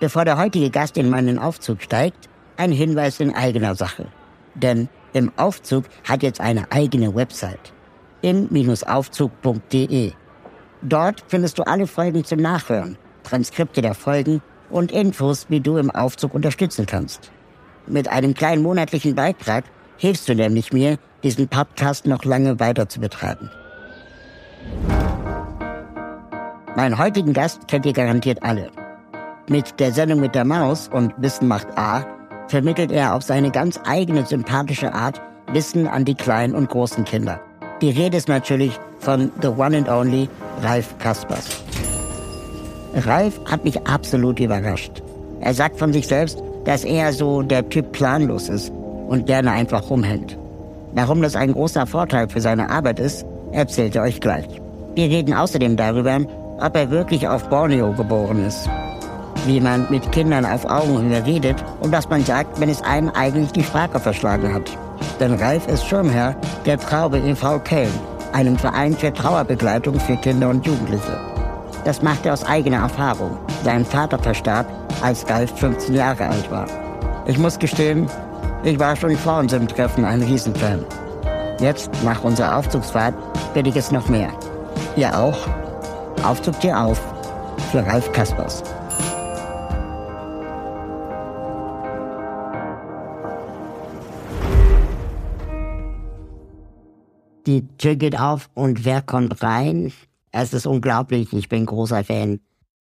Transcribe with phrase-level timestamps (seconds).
[0.00, 4.06] Bevor der heutige Gast in meinen Aufzug steigt, ein Hinweis in eigener Sache.
[4.54, 7.72] Denn im Aufzug hat jetzt eine eigene Website.
[8.22, 10.12] in-aufzug.de.
[10.82, 14.40] Dort findest du alle Folgen zum Nachhören, Transkripte der Folgen
[14.70, 17.32] und Infos, wie du im Aufzug unterstützen kannst.
[17.86, 19.64] Mit einem kleinen monatlichen Beitrag
[19.96, 23.50] hilfst du nämlich mir, diesen Podcast noch lange weiter zu betreiben.
[26.76, 28.70] Meinen heutigen Gast kennt ihr garantiert alle.
[29.48, 32.04] Mit der Sendung mit der Maus und Wissen macht A
[32.48, 37.40] vermittelt er auf seine ganz eigene sympathische Art Wissen an die kleinen und großen Kinder.
[37.80, 40.28] Die Rede ist natürlich von The One and Only
[40.62, 41.62] Ralf Kaspers.
[42.94, 45.02] Ralf hat mich absolut überrascht.
[45.40, 48.70] Er sagt von sich selbst, dass er so der Typ planlos ist
[49.08, 50.36] und gerne einfach rumhängt.
[50.92, 54.48] Warum das ein großer Vorteil für seine Arbeit ist, erzählt er euch gleich.
[54.94, 56.20] Wir reden außerdem darüber,
[56.60, 58.68] ob er wirklich auf Borneo geboren ist.
[59.46, 63.52] Wie man mit Kindern auf Augenhöhe redet und was man sagt, wenn es einem eigentlich
[63.52, 64.70] die Sprache verschlagen hat.
[65.20, 66.36] Denn Ralf ist Schirmherr
[66.66, 67.58] der Traube e.V.
[67.60, 67.92] Köln,
[68.32, 71.20] einem Verein für Trauerbegleitung für Kinder und Jugendliche.
[71.84, 73.38] Das macht er aus eigener Erfahrung.
[73.64, 74.66] Sein Vater verstarb,
[75.02, 76.66] als Ralf 15 Jahre alt war.
[77.26, 78.06] Ich muss gestehen,
[78.64, 80.84] ich war schon vor unserem Treffen ein Riesenfan.
[81.60, 83.14] Jetzt, nach unserer Aufzugsfahrt,
[83.54, 84.30] bin ich es noch mehr.
[84.96, 85.38] Ihr auch?
[86.24, 87.00] Aufzug dir auf
[87.70, 88.62] für Ralf Kaspers.
[97.48, 99.90] Die Tür geht auf und wer kommt rein?
[100.32, 102.40] Es ist unglaublich, ich bin großer Fan.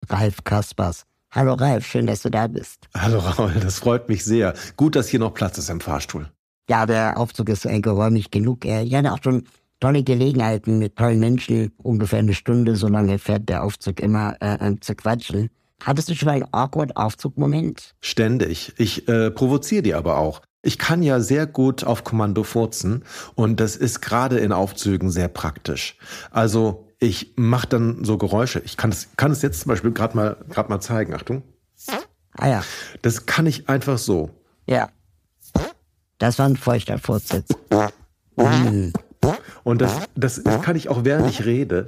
[0.07, 1.03] Ralf Kaspers.
[1.31, 2.88] Hallo Ralf, schön, dass du da bist.
[2.96, 4.53] Hallo Raul, das freut mich sehr.
[4.78, 6.29] Gut, dass hier noch Platz ist im Fahrstuhl.
[6.69, 8.63] Ja, der Aufzug ist äh, geräumig genug.
[8.63, 9.44] Äh, Ich hatte auch schon
[9.81, 14.66] tolle Gelegenheiten mit tollen Menschen, ungefähr eine Stunde, so lange fährt der Aufzug immer, äh,
[14.66, 15.50] äh, zu quatschen.
[15.84, 17.95] Hattest du schon einen awkward Aufzugmoment?
[18.00, 18.72] Ständig.
[18.78, 20.41] Ich äh, provoziere die aber auch.
[20.66, 23.03] Ich kann ja sehr gut auf Kommando furzen
[23.35, 25.97] und das ist gerade in Aufzügen sehr praktisch.
[26.31, 28.62] Also ich mache dann so Geräusche.
[28.63, 31.13] Ich kann es kann es jetzt zum Beispiel gerade mal gerade mal zeigen.
[31.13, 31.44] Achtung.
[32.38, 32.63] Ah ja,
[33.01, 34.31] Das kann ich einfach so.
[34.66, 34.90] ja.
[36.19, 37.50] Das war ein feuchter Vorsitz.
[38.38, 38.94] Hm.
[39.66, 41.85] Und das, das kann ich auch während ich rede.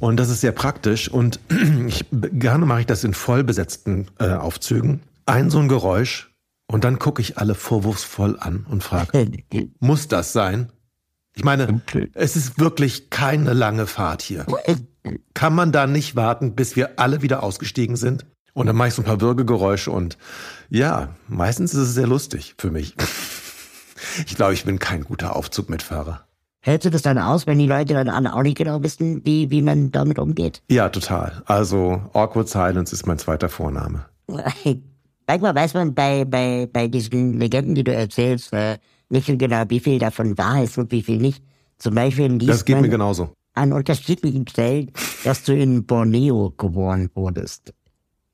[0.00, 1.08] Und das ist sehr praktisch.
[1.08, 1.40] Und
[1.86, 5.00] ich, gerne mache ich das in vollbesetzten äh, Aufzügen.
[5.24, 6.31] Ein so ein Geräusch.
[6.72, 9.28] Und dann gucke ich alle vorwurfsvoll an und frage,
[9.78, 10.72] muss das sein?
[11.34, 11.82] Ich meine,
[12.14, 14.46] es ist wirklich keine lange Fahrt hier.
[15.34, 18.24] Kann man da nicht warten, bis wir alle wieder ausgestiegen sind?
[18.54, 20.16] Und dann mache ich so ein paar Würgegeräusche und
[20.70, 22.94] ja, meistens ist es sehr lustig für mich.
[24.26, 26.26] Ich glaube, ich bin kein guter Aufzugmitfahrer.
[26.60, 29.62] Hältst du das dann aus, wenn die Leute dann auch nicht genau wissen, wie, wie
[29.62, 30.60] man damit umgeht?
[30.68, 31.42] Ja, total.
[31.46, 34.06] Also Awkward Silence ist mein zweiter Vorname.
[35.26, 38.78] Manchmal weiß man bei, bei, bei diesen Legenden, die du erzählst, äh,
[39.08, 41.42] nicht so genau, wie viel davon wahr ist und wie viel nicht.
[41.78, 43.32] Zum Beispiel liest Das geht man mir genauso.
[43.54, 44.90] an unterschiedlichen Stellen,
[45.24, 47.72] dass du in Borneo geboren wurdest.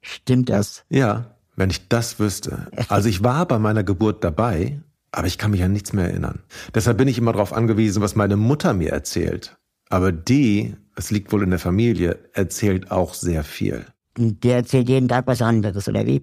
[0.00, 0.84] Stimmt das?
[0.90, 2.68] Ja, wenn ich das wüsste.
[2.88, 6.40] Also ich war bei meiner Geburt dabei, aber ich kann mich an nichts mehr erinnern.
[6.74, 9.56] Deshalb bin ich immer darauf angewiesen, was meine Mutter mir erzählt.
[9.88, 13.86] Aber die, es liegt wohl in der Familie, erzählt auch sehr viel.
[14.16, 16.22] Der erzählt jeden Tag was anderes, oder wie?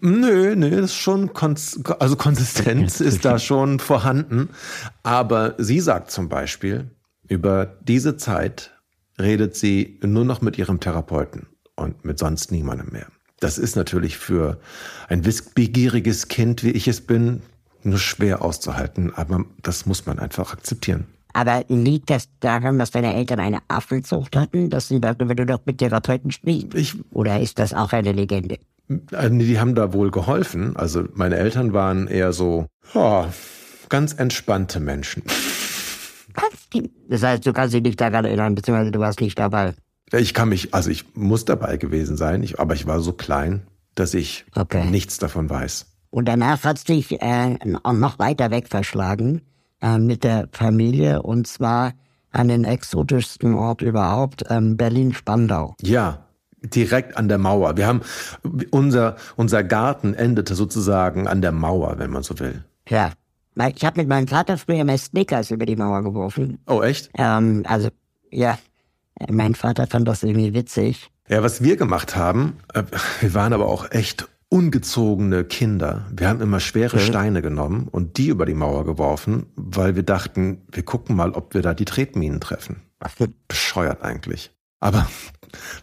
[0.00, 4.48] Nö, nö, ist schon, kons also Konsistenz ist da schon vorhanden.
[5.04, 6.90] Aber sie sagt zum Beispiel,
[7.28, 8.72] über diese Zeit
[9.18, 11.46] redet sie nur noch mit ihrem Therapeuten
[11.76, 13.06] und mit sonst niemandem mehr.
[13.38, 14.58] Das ist natürlich für
[15.08, 17.42] ein wissbegieriges Kind, wie ich es bin,
[17.82, 21.06] nur schwer auszuhalten, aber das muss man einfach akzeptieren.
[21.32, 25.66] Aber liegt das daran, dass deine Eltern eine Affenzucht hatten, dass sie darüber nur noch
[25.66, 26.70] mit Therapeuten sprechen?
[26.74, 28.58] Ich, Oder ist das auch eine Legende?
[28.88, 30.76] Äh, die haben da wohl geholfen.
[30.76, 33.24] Also meine Eltern waren eher so, oh,
[33.88, 35.22] ganz entspannte Menschen.
[37.08, 39.74] Das heißt, du kannst dich nicht daran erinnern, beziehungsweise du warst nicht dabei.
[40.12, 43.62] Ich kann mich, also ich muss dabei gewesen sein, ich, aber ich war so klein,
[43.94, 44.84] dass ich Okay.
[44.90, 45.86] nichts davon weiß.
[46.10, 49.42] Und danach hat es dich äh, noch weiter weg verschlagen
[49.80, 51.22] äh, mit der Familie.
[51.22, 51.92] Und zwar
[52.30, 55.74] an den exotischsten Ort überhaupt, ähm, Berlin-Spandau.
[55.82, 56.25] Ja,
[56.74, 57.76] direkt an der Mauer.
[57.76, 58.00] Wir haben
[58.70, 62.64] unser unser Garten endete sozusagen an der Mauer, wenn man so will.
[62.88, 63.12] Ja.
[63.74, 66.58] Ich habe mit meinem Vater früher mal Snickers über die Mauer geworfen.
[66.66, 67.10] Oh echt?
[67.16, 67.88] Ähm, also
[68.30, 68.58] ja,
[69.30, 71.10] mein Vater fand das irgendwie witzig.
[71.28, 72.82] Ja, was wir gemacht haben, äh,
[73.20, 76.06] wir waren aber auch echt ungezogene Kinder.
[76.14, 77.06] Wir haben immer schwere okay.
[77.06, 81.54] Steine genommen und die über die Mauer geworfen, weil wir dachten, wir gucken mal, ob
[81.54, 82.82] wir da die Tretminen treffen.
[83.48, 84.52] Bescheuert eigentlich.
[84.80, 85.08] Aber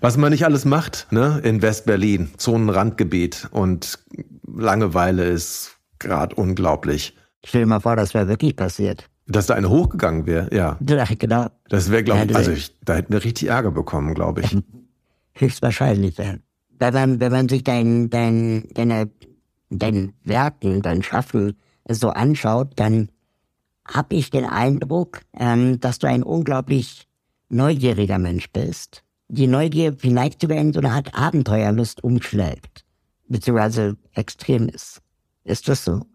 [0.01, 3.99] was man nicht alles macht, ne, in West-Berlin, Zonenrandgebiet und
[4.45, 7.15] Langeweile ist gerade unglaublich.
[7.45, 9.09] Stell dir mal vor, das wäre wirklich passiert.
[9.25, 10.77] Dass da eine hochgegangen wäre, ja.
[10.87, 11.47] Ja, genau.
[11.69, 14.57] Das wäre, glaube ich, also ich, da hätten wir richtig Ärger bekommen, glaube ich.
[15.35, 16.35] Höchstwahrscheinlich, ja.
[16.77, 19.09] Wenn man, wenn man sich dein, dein, deine,
[19.69, 21.57] dein Werken, dein Schaffen
[21.89, 23.09] so anschaut, dann
[23.87, 27.07] habe ich den Eindruck, ähm, dass du ein unglaublich
[27.49, 29.02] neugieriger Mensch bist.
[29.33, 32.85] Die Neugier vielleicht sogar in so eine Art Abenteuerlust umschlägt,
[33.27, 35.01] beziehungsweise extrem ist.
[35.43, 36.05] Ist das so?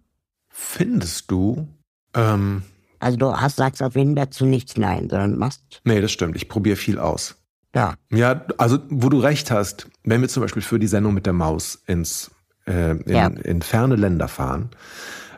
[0.48, 1.66] Findest du?
[2.14, 2.62] Ähm,
[3.00, 5.80] also du hast, sagst auf jeden Fall dazu nichts Nein, sondern machst.
[5.82, 6.36] Nee, das stimmt.
[6.36, 7.34] Ich probiere viel aus.
[7.74, 7.94] Ja.
[8.12, 11.32] Ja, also wo du recht hast, wenn wir zum Beispiel für die Sendung mit der
[11.32, 12.30] Maus ins
[12.66, 13.26] äh, in, ja.
[13.26, 14.70] in ferne Länder fahren,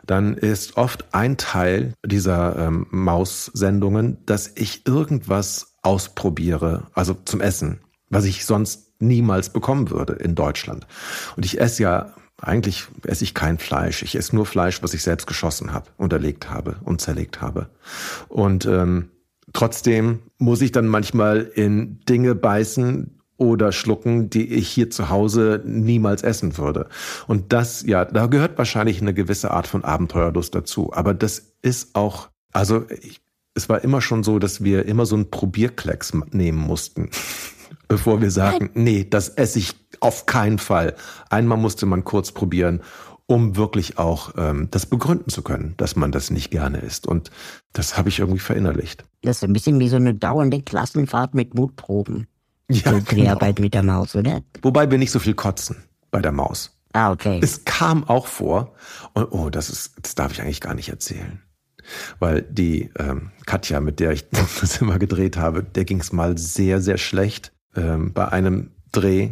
[0.05, 7.79] dann ist oft ein Teil dieser ähm, Maus-Sendungen, dass ich irgendwas ausprobiere, also zum Essen,
[8.09, 10.85] was ich sonst niemals bekommen würde in Deutschland.
[11.35, 14.01] Und ich esse ja eigentlich esse ich kein Fleisch.
[14.01, 17.69] Ich esse nur Fleisch, was ich selbst geschossen habe, unterlegt habe und zerlegt habe.
[18.27, 19.09] Und ähm,
[19.53, 25.61] trotzdem muss ich dann manchmal in Dinge beißen oder schlucken, die ich hier zu Hause
[25.65, 26.87] niemals essen würde.
[27.27, 30.93] Und das, ja, da gehört wahrscheinlich eine gewisse Art von Abenteuerlust dazu.
[30.93, 33.21] Aber das ist auch, also ich,
[33.53, 37.09] es war immer schon so, dass wir immer so einen Probierklecks nehmen mussten,
[37.87, 40.95] bevor wir sagen, nee, das esse ich auf keinen Fall.
[41.29, 42.81] Einmal musste man kurz probieren,
[43.27, 47.07] um wirklich auch ähm, das begründen zu können, dass man das nicht gerne isst.
[47.07, 47.31] Und
[47.73, 49.05] das habe ich irgendwie verinnerlicht.
[49.21, 52.27] Das ist ein bisschen wie so eine dauernde Klassenfahrt mit Mutproben.
[52.69, 53.65] Ja, so Dreharbeit genau.
[53.65, 54.41] mit der Maus, oder?
[54.61, 56.77] Wobei wir nicht so viel kotzen bei der Maus.
[56.93, 57.39] Ah, okay.
[57.41, 58.73] Es kam auch vor,
[59.13, 61.41] und oh, das ist, das darf ich eigentlich gar nicht erzählen.
[62.19, 64.29] Weil die ähm, Katja, mit der ich
[64.61, 69.31] das immer gedreht habe, der ging es mal sehr, sehr schlecht ähm, bei einem Dreh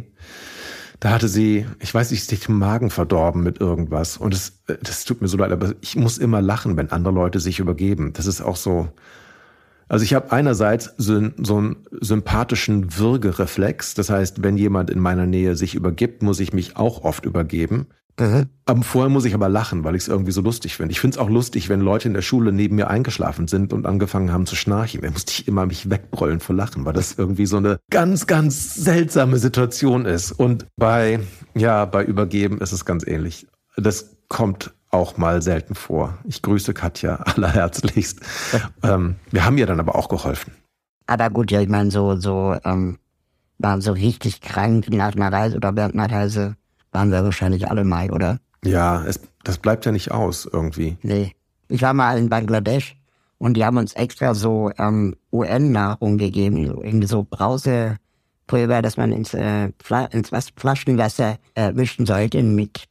[1.00, 4.18] da hatte sie, ich weiß nicht, sich den Magen verdorben mit irgendwas.
[4.18, 7.40] Und es, das tut mir so leid, aber ich muss immer lachen, wenn andere Leute
[7.40, 8.12] sich übergeben.
[8.12, 8.90] Das ist auch so.
[9.88, 13.94] Also ich habe einerseits so, so einen sympathischen Würgereflex.
[13.94, 17.86] Das heißt, wenn jemand in meiner Nähe sich übergibt, muss ich mich auch oft übergeben.
[18.20, 18.50] Mhm.
[18.66, 20.92] Aber vorher muss ich aber lachen, weil ich es irgendwie so lustig finde.
[20.92, 23.86] Ich finde es auch lustig, wenn Leute in der Schule neben mir eingeschlafen sind und
[23.86, 25.00] angefangen haben zu schnarchen.
[25.00, 28.74] Da musste ich immer mich wegbrüllen vor Lachen, weil das irgendwie so eine ganz, ganz
[28.74, 30.32] seltsame Situation ist.
[30.32, 31.20] Und bei,
[31.54, 33.46] ja, bei Übergeben ist es ganz ähnlich.
[33.76, 36.18] Das kommt auch mal selten vor.
[36.24, 38.20] Ich grüße Katja allerherzlichst.
[38.82, 40.52] ähm, wir haben ihr dann aber auch geholfen.
[41.06, 42.98] Aber gut, ja, ich meine, so, so, ähm,
[43.58, 46.56] waren so richtig krank nach einer Reise oder während einer Reise
[46.92, 48.38] waren wir wahrscheinlich alle mal, oder?
[48.64, 50.96] Ja, es, das bleibt ja nicht aus irgendwie.
[51.02, 51.34] Nee.
[51.68, 52.96] Ich war mal in Bangladesch
[53.38, 59.12] und die haben uns extra so ähm, UN-Nahrung gegeben, so, irgendwie so Brausepulver, dass man
[59.12, 62.84] ins, äh, Fla ins was, Flaschenwasser äh, mischen sollte mit,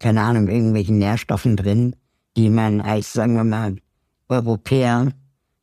[0.00, 1.96] keine Ahnung, irgendwelchen Nährstoffen drin,
[2.36, 3.76] die man als, sagen wir mal,
[4.28, 5.12] Europäer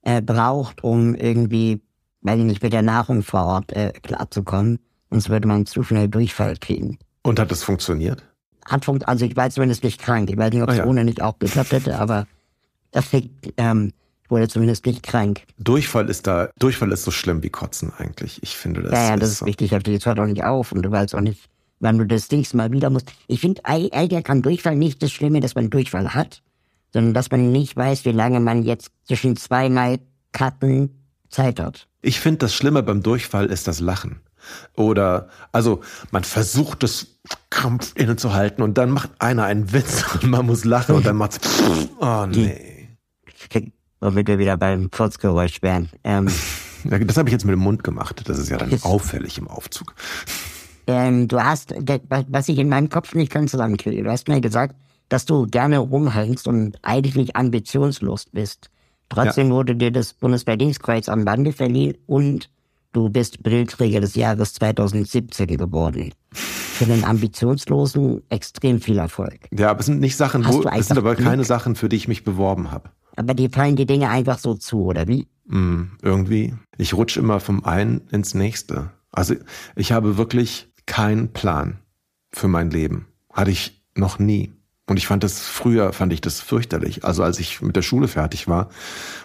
[0.04, 1.82] äh, braucht, um irgendwie,
[2.22, 4.80] weiß ich nicht, mit der Nahrung vor Ort äh, klarzukommen.
[5.10, 6.98] Sonst würde man zu schnell Durchfall kriegen.
[7.24, 8.24] Und hat das funktioniert?
[8.66, 10.30] Hat funktioniert, also ich war zumindest nicht krank.
[10.30, 10.86] Ich weiß nicht, ob es ah, ja.
[10.86, 12.28] ohne nicht auch geklappt hätte, aber
[12.92, 13.06] das
[13.58, 15.42] ähm, ich wurde zumindest nicht krank.
[15.58, 18.42] Durchfall ist da, Durchfall ist so schlimm wie Kotzen eigentlich.
[18.44, 18.92] Ich finde das.
[18.92, 19.46] Ja, ja, das ist, so.
[19.46, 19.96] richtig heftig.
[19.96, 21.50] Das hört auch nicht auf und du weißt auch nicht,
[21.80, 23.12] wann du das nächste Mal wieder musst.
[23.28, 26.42] Ich finde, Alter kann Durchfall nicht das Schlimme, dass man Durchfall hat,
[26.94, 30.00] sondern dass man nicht weiß, wie lange man jetzt zwischen zweimal
[30.32, 31.88] Karten Zeit hat.
[32.02, 34.22] Ich finde, das Schlimme beim Durchfall ist das Lachen.
[34.76, 35.82] Oder, also,
[36.12, 37.20] man versucht es
[37.50, 41.40] krampf innezuhalten und dann macht einer einen Witz und man muss lachen und dann macht's,
[42.00, 42.90] oh nee.
[44.00, 45.90] Womit wir wieder beim Furzgeräusch wären.
[46.04, 46.28] Ähm,
[46.84, 48.24] das habe ich jetzt mit dem Mund gemacht.
[48.28, 49.94] Das ist ja dann auffällig im Aufzug.
[50.88, 51.76] Ähm, du hast,
[52.08, 54.76] was ich in meinem Kopf nicht ganz zusammenkriege, du hast mir gesagt,
[55.10, 58.72] dass du gerne rumhängst und eigentlich ambitionslos bist.
[59.10, 59.54] Trotzdem ja.
[59.54, 62.50] wurde dir das Bundesverdienstkreuz am Bande verliehen und
[62.94, 66.12] Du bist Brillträger des Jahres 2017 geworden.
[66.34, 69.48] Für den Ambitionslosen extrem viel Erfolg.
[69.52, 72.08] Ja, aber es sind nicht Sachen, wo, es sind aber keine Sachen, für die ich
[72.08, 72.90] mich beworben habe.
[73.16, 75.28] Aber die fallen die Dinge einfach so zu, oder wie?
[75.46, 76.54] Mm, irgendwie.
[76.78, 78.92] Ich rutsche immer vom einen ins nächste.
[79.12, 79.36] Also
[79.76, 81.80] ich habe wirklich keinen Plan
[82.32, 83.08] für mein Leben.
[83.32, 84.52] Hatte ich noch nie.
[84.88, 87.06] Und ich fand das früher, fand ich das fürchterlich.
[87.06, 88.70] Also als ich mit der Schule fertig war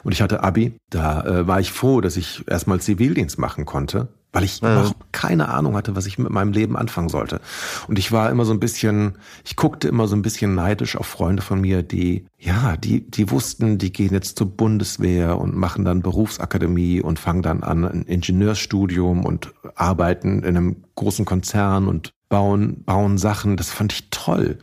[0.05, 4.09] und ich hatte Abi, da äh, war ich froh, dass ich erstmal Zivildienst machen konnte,
[4.33, 4.71] weil ich ja.
[4.71, 7.41] überhaupt keine Ahnung hatte, was ich mit meinem Leben anfangen sollte.
[7.89, 11.07] Und ich war immer so ein bisschen, ich guckte immer so ein bisschen neidisch auf
[11.07, 15.87] Freunde von mir, die, ja, die, die wussten, die gehen jetzt zur Bundeswehr und machen
[15.87, 22.13] dann Berufsakademie und fangen dann an ein Ingenieursstudium und arbeiten in einem großen Konzern und
[22.29, 23.57] bauen, bauen Sachen.
[23.57, 24.59] Das fand ich toll.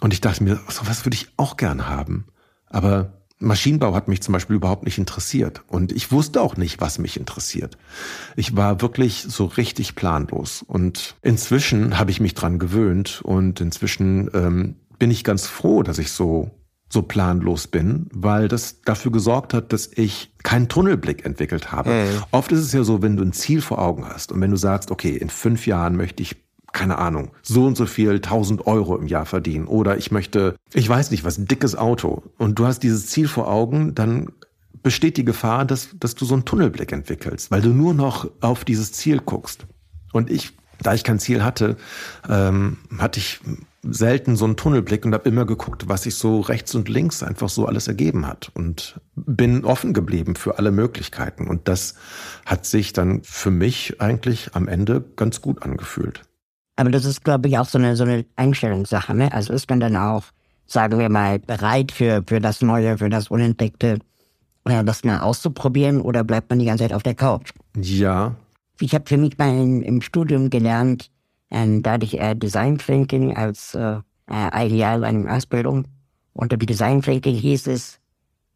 [0.00, 2.26] Und ich dachte mir, so was würde ich auch gern haben.
[2.66, 5.62] Aber Maschinenbau hat mich zum Beispiel überhaupt nicht interessiert.
[5.68, 7.78] Und ich wusste auch nicht, was mich interessiert.
[8.36, 10.62] Ich war wirklich so richtig planlos.
[10.66, 15.98] Und inzwischen habe ich mich dran gewöhnt und inzwischen ähm, bin ich ganz froh, dass
[15.98, 16.50] ich so
[16.90, 21.90] so planlos bin, weil das dafür gesorgt hat, dass ich keinen Tunnelblick entwickelt habe.
[21.90, 22.22] Mhm.
[22.30, 24.56] Oft ist es ja so, wenn du ein Ziel vor Augen hast und wenn du
[24.56, 26.36] sagst, okay, in fünf Jahren möchte ich
[26.78, 30.88] keine Ahnung, so und so viel tausend Euro im Jahr verdienen oder ich möchte, ich
[30.88, 34.28] weiß nicht was, ein dickes Auto und du hast dieses Ziel vor Augen, dann
[34.84, 38.64] besteht die Gefahr, dass, dass du so einen Tunnelblick entwickelst, weil du nur noch auf
[38.64, 39.66] dieses Ziel guckst.
[40.12, 41.76] Und ich, da ich kein Ziel hatte,
[42.28, 43.40] ähm, hatte ich
[43.82, 47.48] selten so einen Tunnelblick und habe immer geguckt, was sich so rechts und links einfach
[47.48, 51.48] so alles ergeben hat und bin offen geblieben für alle Möglichkeiten.
[51.48, 51.96] Und das
[52.46, 56.22] hat sich dann für mich eigentlich am Ende ganz gut angefühlt.
[56.78, 59.12] Aber das ist, glaube ich, auch so eine, so eine Einstellungssache.
[59.12, 59.32] Ne?
[59.32, 60.22] Also ist man dann auch,
[60.64, 63.98] sagen wir mal, bereit für, für das Neue, für das Unentdeckte,
[64.64, 67.50] oder das mal auszuprobieren oder bleibt man die ganze Zeit auf der Couch?
[67.74, 68.36] Ja.
[68.78, 71.10] Ich habe für mich mal in, im Studium gelernt,
[71.50, 73.96] ähm, da hatte ich eher Design Thinking als äh,
[74.30, 75.86] äh, Ideal eine Ausbildung.
[76.32, 77.98] Unter Design Thinking hieß es,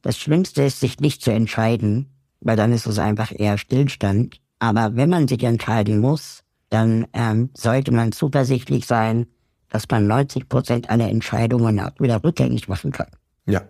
[0.02, 2.06] das Schlimmste ist, sich nicht zu entscheiden,
[2.40, 4.36] weil dann ist es einfach eher Stillstand.
[4.60, 9.26] Aber wenn man sich entscheiden muss, dann ähm, sollte man zuversichtlich sein,
[9.68, 13.08] dass man 90 Prozent aller Entscheidungen auch wieder rückgängig machen kann.
[13.46, 13.62] Ja.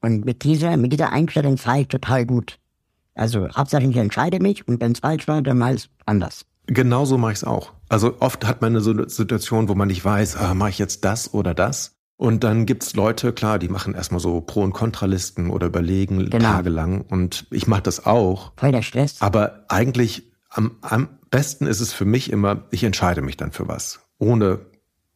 [0.00, 2.58] Und mit dieser, mit dieser Einstellung fahre ich total gut.
[3.14, 6.46] Also Hauptsache ich entscheide mich und wenn es falsch war, dann mal es anders.
[6.66, 7.72] Genauso mache ich es auch.
[7.88, 11.34] Also oft hat man eine Situation, wo man nicht weiß, ah, mache ich jetzt das
[11.34, 11.96] oder das.
[12.16, 16.50] Und dann gibt's Leute, klar, die machen erstmal so Pro- und Kontralisten oder überlegen genau.
[16.50, 17.00] tagelang.
[17.00, 18.52] Und ich mache das auch.
[18.56, 19.16] Voll der Stress.
[19.20, 23.68] Aber eigentlich am, am besten ist es für mich immer, ich entscheide mich dann für
[23.68, 24.60] was, ohne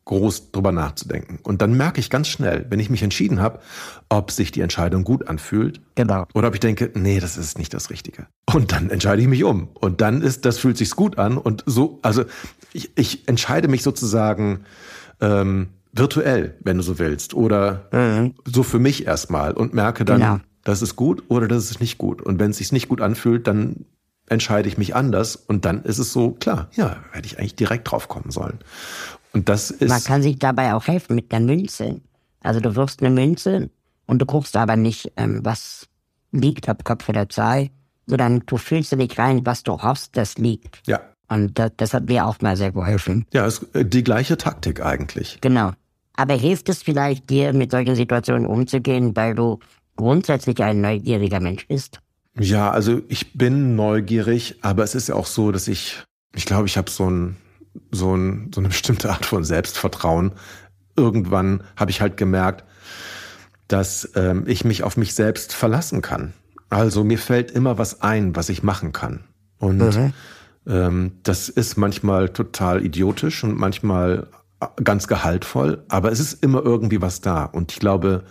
[0.05, 1.39] groß drüber nachzudenken.
[1.43, 3.61] Und dann merke ich ganz schnell, wenn ich mich entschieden habe,
[4.09, 5.81] ob sich die Entscheidung gut anfühlt.
[5.95, 6.27] Genau.
[6.35, 8.27] Oder ob ich denke, nee, das ist nicht das Richtige.
[8.53, 9.69] Und dann entscheide ich mich um.
[9.75, 11.39] Und dann ist, das fühlt sich gut an.
[11.39, 12.25] Und so, also
[12.73, 14.65] ich, ich entscheide mich sozusagen
[15.21, 17.33] ähm, virtuell, wenn du so willst.
[17.35, 18.35] Oder mhm.
[18.45, 20.41] so für mich erstmal und merke dann, genau.
[20.65, 22.21] das ist gut oder das ist nicht gut.
[22.21, 23.87] Und wenn es sich nicht gut anfühlt, dann
[24.29, 27.91] entscheide ich mich anders und dann ist es so, klar, ja, hätte ich eigentlich direkt
[27.91, 28.59] drauf kommen sollen.
[29.33, 29.89] Und das ist.
[29.89, 32.01] Man kann sich dabei auch helfen mit der Münze.
[32.41, 33.71] Also du wirfst eine Münze
[34.07, 35.89] und du guckst aber nicht, ähm, was
[36.31, 37.71] liegt ab Kopf der Zahl,
[38.07, 40.87] sondern du fühlst dich rein, was du hoffst, das liegt.
[40.87, 41.01] Ja.
[41.29, 43.27] Und das, das hat mir auch mal sehr geholfen.
[43.33, 45.39] Ja, ist äh, die gleiche Taktik eigentlich.
[45.41, 45.73] Genau.
[46.17, 49.59] Aber hilft es vielleicht dir, mit solchen Situationen umzugehen, weil du
[49.97, 52.01] grundsätzlich ein neugieriger Mensch bist?
[52.39, 56.03] Ja, also ich bin neugierig, aber es ist ja auch so, dass ich,
[56.35, 57.37] ich glaube, ich habe so ein,
[57.91, 60.33] so ein, so eine bestimmte Art von Selbstvertrauen.
[60.97, 62.65] Irgendwann habe ich halt gemerkt,
[63.69, 66.35] dass ähm, ich mich auf mich selbst verlassen kann.
[66.71, 69.25] Also mir fällt immer was ein, was ich machen kann.
[69.59, 70.13] Und mhm.
[70.67, 74.29] ähm, das ist manchmal total idiotisch und manchmal
[74.61, 77.45] äh, ganz gehaltvoll, aber es ist immer irgendwie was da.
[77.45, 78.25] Und ich glaube,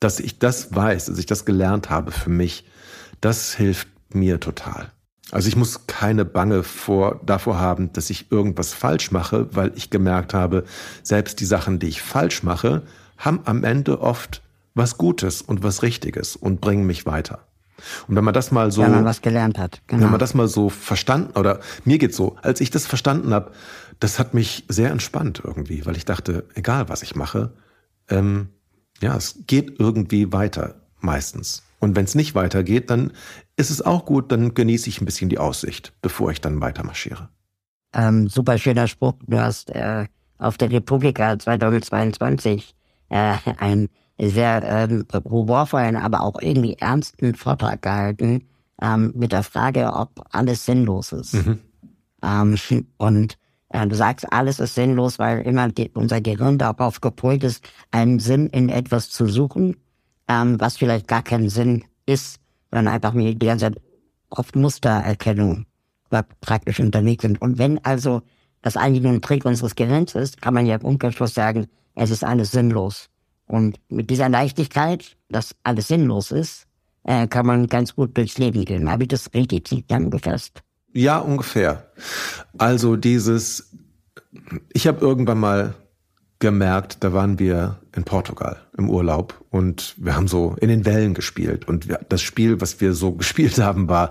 [0.00, 2.66] dass ich das weiß, dass ich das gelernt habe für mich,
[3.20, 4.92] das hilft mir total.
[5.32, 9.90] Also ich muss keine Bange vor, davor haben, dass ich irgendwas falsch mache, weil ich
[9.90, 10.64] gemerkt habe,
[11.02, 12.82] selbst die Sachen, die ich falsch mache,
[13.18, 14.42] haben am Ende oft
[14.74, 17.46] was Gutes und was Richtiges und bringen mich weiter.
[18.06, 20.04] Und wenn man das mal so, wenn man was gelernt hat, genau.
[20.04, 23.52] wenn man das mal so verstanden oder mir geht's so, als ich das verstanden habe,
[24.00, 27.52] das hat mich sehr entspannt irgendwie, weil ich dachte, egal was ich mache,
[28.08, 28.48] ähm,
[29.00, 31.62] ja, es geht irgendwie weiter meistens.
[31.78, 33.12] Und wenn es nicht weitergeht, dann
[33.56, 36.84] ist es auch gut, dann genieße ich ein bisschen die Aussicht, bevor ich dann weiter
[36.84, 37.28] marschiere.
[37.94, 39.14] Ähm, super schöner Spruch.
[39.26, 40.06] Du hast äh,
[40.38, 42.74] auf der Republika 2022
[43.10, 48.48] äh, einen sehr ähm, humorvollen, aber auch irgendwie ernsten Vortrag gehalten
[48.80, 51.34] ähm, mit der Frage, ob alles sinnlos ist.
[51.34, 51.58] Mhm.
[52.22, 52.56] Ähm,
[52.96, 57.64] und äh, du sagst, alles ist sinnlos, weil immer die, unser Gehirn darauf gepolt ist,
[57.90, 59.76] einen Sinn in etwas zu suchen
[60.28, 62.40] ähm, was vielleicht gar keinen Sinn ist,
[62.70, 63.80] sondern einfach mir die ganze Zeit
[64.30, 65.66] oft Mustererkennung
[66.40, 67.40] praktisch unterwegs sind.
[67.40, 68.22] Und wenn also
[68.62, 72.10] das eigentlich nur ein Trick unseres Gehirns ist, kann man ja im Umkehrschluss sagen, es
[72.10, 73.08] ist alles sinnlos.
[73.46, 76.66] Und mit dieser Leichtigkeit, dass alles sinnlos ist,
[77.04, 78.90] äh, kann man ganz gut durchs Leben gehen.
[78.90, 80.62] Habe ich das richtig zusammengefasst?
[80.92, 81.92] Ja, ungefähr.
[82.58, 83.72] Also dieses,
[84.72, 85.74] ich habe irgendwann mal
[86.38, 91.14] gemerkt, da waren wir in Portugal im Urlaub und wir haben so in den Wellen
[91.14, 91.66] gespielt.
[91.66, 94.10] Und wir, das Spiel, was wir so gespielt haben, war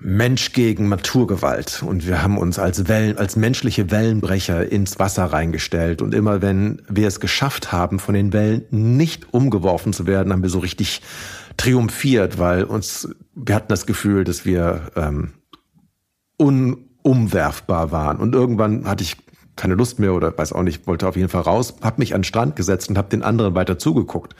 [0.00, 1.82] Mensch gegen Naturgewalt.
[1.82, 6.02] Und wir haben uns als Wellen, als menschliche Wellenbrecher ins Wasser reingestellt.
[6.02, 10.42] Und immer wenn wir es geschafft haben, von den Wellen nicht umgeworfen zu werden, haben
[10.42, 11.02] wir so richtig
[11.56, 15.32] triumphiert, weil uns wir hatten das Gefühl, dass wir ähm,
[16.36, 18.18] unumwerfbar waren.
[18.18, 19.16] Und irgendwann hatte ich
[19.58, 22.20] keine Lust mehr oder weiß auch nicht, wollte auf jeden Fall raus, habe mich an
[22.20, 24.34] den Strand gesetzt und habe den anderen weiter zugeguckt,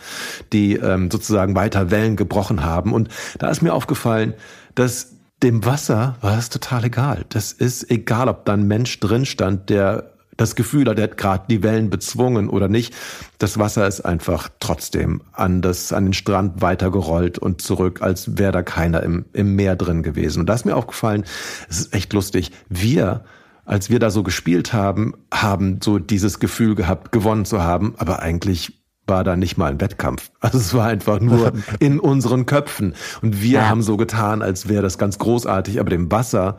[0.53, 3.09] die ähm, sozusagen weiter Wellen gebrochen haben und
[3.39, 4.35] da ist mir aufgefallen,
[4.75, 7.25] dass dem Wasser war es total egal.
[7.29, 11.17] Das ist egal, ob da ein Mensch drin stand, der das Gefühl hat, er hat
[11.17, 12.95] gerade die Wellen bezwungen oder nicht.
[13.39, 18.53] Das Wasser ist einfach trotzdem an, das, an den Strand weitergerollt und zurück, als wäre
[18.53, 20.41] da keiner im, im Meer drin gewesen.
[20.41, 21.25] Und da ist mir aufgefallen,
[21.69, 22.53] es ist echt lustig.
[22.69, 23.25] Wir,
[23.69, 28.21] als wir da so gespielt haben, haben so dieses Gefühl gehabt, gewonnen zu haben, aber
[28.21, 30.31] eigentlich war da nicht mal ein Wettkampf.
[30.41, 32.95] Also es war einfach nur in unseren Köpfen.
[33.21, 33.69] Und wir ja.
[33.69, 36.57] haben so getan, als wäre das ganz großartig, aber dem Wasser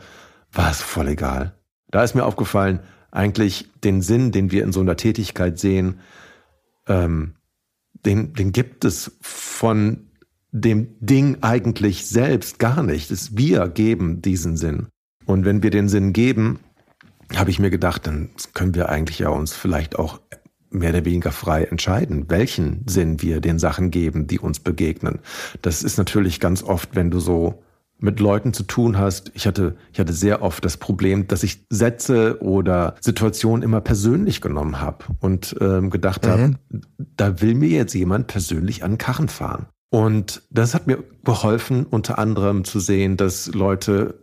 [0.52, 1.56] war es voll egal.
[1.90, 6.02] Da ist mir aufgefallen, eigentlich den Sinn, den wir in so einer Tätigkeit sehen,
[6.88, 7.34] ähm,
[8.06, 10.12] den, den gibt es von
[10.52, 13.10] dem Ding eigentlich selbst gar nicht.
[13.10, 14.90] Es, wir geben diesen Sinn.
[15.26, 16.60] Und wenn wir den Sinn geben,
[17.36, 20.20] habe ich mir gedacht, dann können wir eigentlich ja uns vielleicht auch
[20.72, 25.20] mehr oder weniger frei entscheiden, welchen Sinn wir den Sachen geben, die uns begegnen.
[25.62, 27.64] Das ist natürlich ganz oft, wenn du so
[28.00, 29.32] mit Leuten zu tun hast.
[29.34, 34.42] Ich hatte, ich hatte sehr oft das Problem, dass ich Sätze oder Situationen immer persönlich
[34.42, 36.30] genommen habe und ähm, gedacht mhm.
[36.30, 36.52] habe,
[37.18, 39.68] da will mir jetzt jemand persönlich an den Karren fahren.
[39.90, 44.22] Und das hat mir geholfen, unter anderem zu sehen, dass Leute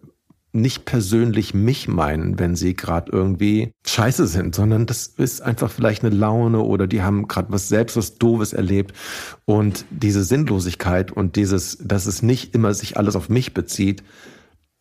[0.56, 6.04] nicht persönlich mich meinen, wenn sie gerade irgendwie scheiße sind, sondern das ist einfach vielleicht
[6.04, 8.92] eine Laune oder die haben gerade was selbst was Doofes erlebt.
[9.44, 14.02] Und diese Sinnlosigkeit und dieses, dass es nicht immer sich alles auf mich bezieht,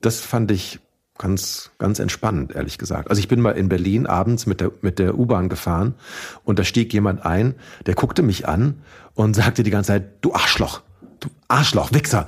[0.02, 0.80] das fand ich
[1.18, 3.10] ganz, ganz entspannend, ehrlich gesagt.
[3.10, 5.96] Also ich bin mal in Berlin abends mit der, mit der U-Bahn gefahren
[6.44, 8.82] und da stieg jemand ein, der guckte mich an
[9.14, 10.82] und sagte die ganze Zeit, du Arschloch,
[11.20, 12.28] du Arschloch, Wichser.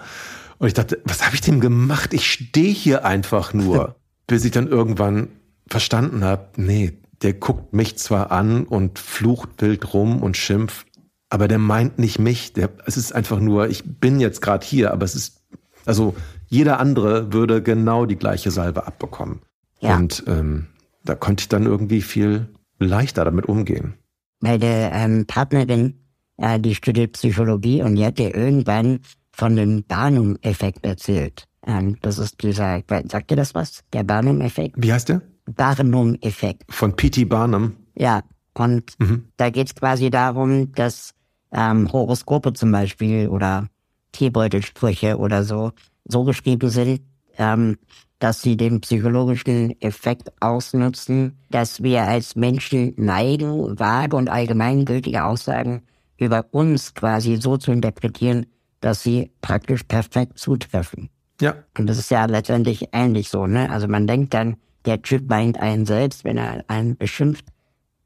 [0.59, 2.13] Und ich dachte, was habe ich dem gemacht?
[2.13, 3.95] Ich stehe hier einfach nur.
[4.27, 5.29] Bis ich dann irgendwann
[5.67, 10.87] verstanden habe, nee, der guckt mich zwar an und flucht wild rum und schimpft,
[11.29, 12.53] aber der meint nicht mich.
[12.53, 15.41] Der, es ist einfach nur, ich bin jetzt gerade hier, aber es ist,
[15.85, 16.15] also
[16.47, 19.41] jeder andere würde genau die gleiche Salve abbekommen.
[19.79, 19.95] Ja.
[19.95, 20.67] Und ähm,
[21.03, 23.93] da konnte ich dann irgendwie viel leichter damit umgehen.
[24.39, 26.01] Meine ähm, Partnerin,
[26.37, 28.99] äh, die studiert Psychologie und die hatte irgendwann
[29.37, 31.45] von dem Barnum-Effekt erzählt.
[31.65, 33.83] Ähm, das ist dieser, sagt ihr das was?
[33.93, 34.75] Der Barnum-Effekt?
[34.77, 35.21] Wie heißt der?
[35.45, 36.63] Barnum-Effekt.
[36.69, 37.25] Von P.T.
[37.25, 37.73] Barnum?
[37.95, 38.23] Ja,
[38.53, 39.25] und mhm.
[39.37, 41.13] da geht es quasi darum, dass
[41.51, 43.67] ähm, Horoskope zum Beispiel oder
[44.11, 45.71] Teebeutelsprüche oder so
[46.05, 47.01] so geschrieben sind,
[47.37, 47.77] ähm,
[48.19, 55.83] dass sie den psychologischen Effekt ausnutzen, dass wir als Menschen neigen, vage und allgemeingültige Aussagen
[56.17, 58.47] über uns quasi so zu interpretieren,
[58.81, 61.09] dass sie praktisch perfekt zutreffen.
[61.41, 61.55] Ja.
[61.77, 63.69] Und das ist ja letztendlich ähnlich so, ne?
[63.69, 67.45] Also man denkt dann, der Typ meint einen selbst, wenn er einen beschimpft,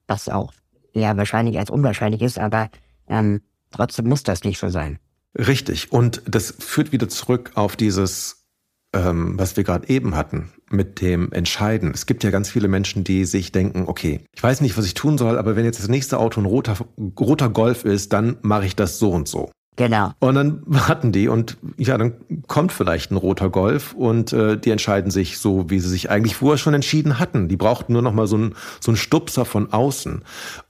[0.07, 0.53] was auch
[0.93, 2.69] eher wahrscheinlich als unwahrscheinlich ist, aber
[3.07, 4.99] ähm, trotzdem muss das nicht so sein.
[5.37, 5.91] Richtig.
[5.91, 8.43] Und das führt wieder zurück auf dieses,
[8.93, 11.91] ähm, was wir gerade eben hatten, mit dem Entscheiden.
[11.93, 14.93] Es gibt ja ganz viele Menschen, die sich denken, okay, ich weiß nicht, was ich
[14.93, 16.77] tun soll, aber wenn jetzt das nächste Auto ein roter,
[17.19, 19.51] roter Golf ist, dann mache ich das so und so.
[19.77, 20.11] Genau.
[20.19, 22.13] Und dann warten die und ja, dann
[22.47, 26.35] kommt vielleicht ein roter Golf und äh, die entscheiden sich so, wie sie sich eigentlich
[26.35, 27.47] vorher schon entschieden hatten.
[27.47, 30.23] Die brauchten nur noch mal so einen so einen Stupser von außen.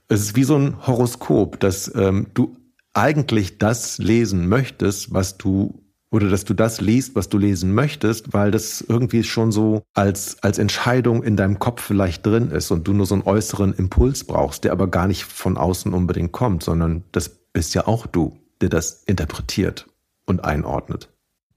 [0.08, 2.56] Es ist wie so ein Horoskop, dass ähm, du
[2.94, 8.34] eigentlich das lesen möchtest, was du oder dass du das liest, was du lesen möchtest,
[8.34, 12.86] weil das irgendwie schon so als, als Entscheidung in deinem Kopf vielleicht drin ist und
[12.86, 16.62] du nur so einen äußeren Impuls brauchst, der aber gar nicht von außen unbedingt kommt,
[16.62, 19.86] sondern das bist ja auch du der das interpretiert
[20.26, 21.10] und einordnet.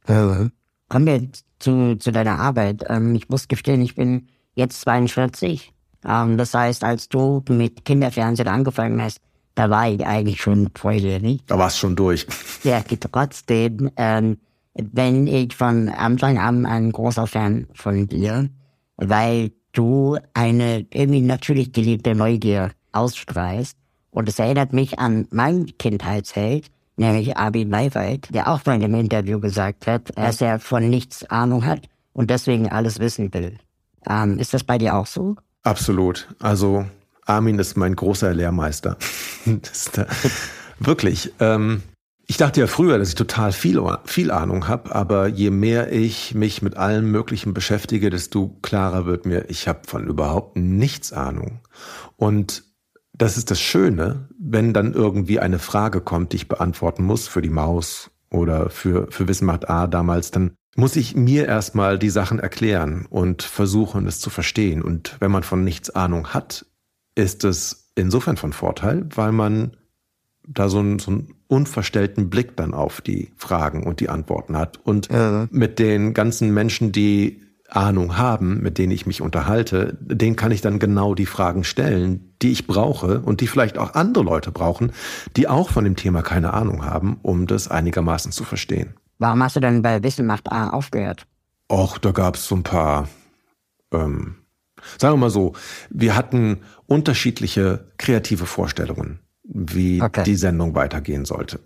[0.08, 0.50] Äh,
[0.90, 2.84] kommen wir zu, zu deiner Arbeit.
[2.90, 5.74] Ähm, ich muss gestehen, ich bin jetzt 42.
[6.06, 9.20] Ähm, das heißt, als du mit Kinderfernsehen angefangen hast,
[9.56, 11.40] Da war ich eigentlich schon volljährig.
[11.48, 12.28] Da war es schon durch.
[12.64, 14.38] Ja, trotzdem, ähm,
[14.74, 18.50] wenn ich von Anfang an ein großer Fan von dir,
[18.98, 23.78] weil du eine irgendwie natürlich geliebte Neugier ausstrahlst.
[24.10, 29.40] Und es erinnert mich an meinen Kindheitsheld, nämlich Abi Maywald, der auch mal im Interview
[29.40, 31.82] gesagt hat, dass er von nichts Ahnung hat
[32.14, 33.58] und deswegen alles wissen will.
[34.08, 35.36] Ähm, ist das bei dir auch so?
[35.64, 36.28] Absolut.
[36.40, 36.86] Also
[37.26, 38.98] Armin ist mein großer Lehrmeister.
[39.94, 40.06] da,
[40.80, 41.34] wirklich.
[41.40, 41.82] Ähm,
[42.28, 46.34] ich dachte ja früher, dass ich total viel, viel Ahnung habe, aber je mehr ich
[46.34, 51.60] mich mit allem Möglichen beschäftige, desto klarer wird mir, ich habe von überhaupt nichts Ahnung.
[52.16, 52.64] Und
[53.18, 57.42] das ist das Schöne, wenn dann irgendwie eine Frage kommt, die ich beantworten muss für
[57.42, 62.10] die Maus oder für, für Wissen macht A damals, dann muss ich mir erstmal die
[62.10, 64.82] Sachen erklären und versuchen, es zu verstehen.
[64.82, 66.66] Und wenn man von nichts Ahnung hat,
[67.16, 69.78] ist es insofern von Vorteil, weil man
[70.46, 74.80] da so einen, so einen unverstellten Blick dann auf die Fragen und die Antworten hat.
[74.84, 75.48] Und ja.
[75.50, 80.62] mit den ganzen Menschen, die Ahnung haben, mit denen ich mich unterhalte, denen kann ich
[80.62, 84.92] dann genau die Fragen stellen, die ich brauche und die vielleicht auch andere Leute brauchen,
[85.36, 88.94] die auch von dem Thema keine Ahnung haben, um das einigermaßen zu verstehen.
[89.18, 91.26] Warum hast du denn bei Wissen macht A aufgehört?
[91.72, 93.08] Och, da gab es so ein paar,
[93.92, 94.36] ähm,
[95.00, 95.54] sagen wir mal so,
[95.90, 100.24] wir hatten unterschiedliche kreative Vorstellungen, wie okay.
[100.24, 101.60] die Sendung weitergehen sollte.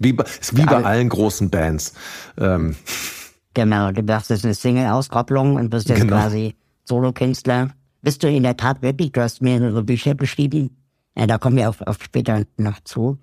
[0.00, 1.92] Wie bei, wie bei allen großen Bands.
[2.38, 2.76] Ähm,
[3.58, 6.14] Genau, du machst jetzt eine Single-Auskopplung und bist jetzt genau.
[6.14, 7.70] quasi Solokünstler.
[8.02, 10.76] Bist du in der Tat wirklich, du hast mehrere Bücher beschrieben,
[11.16, 13.18] ja, da kommen wir auf, auf später noch zu.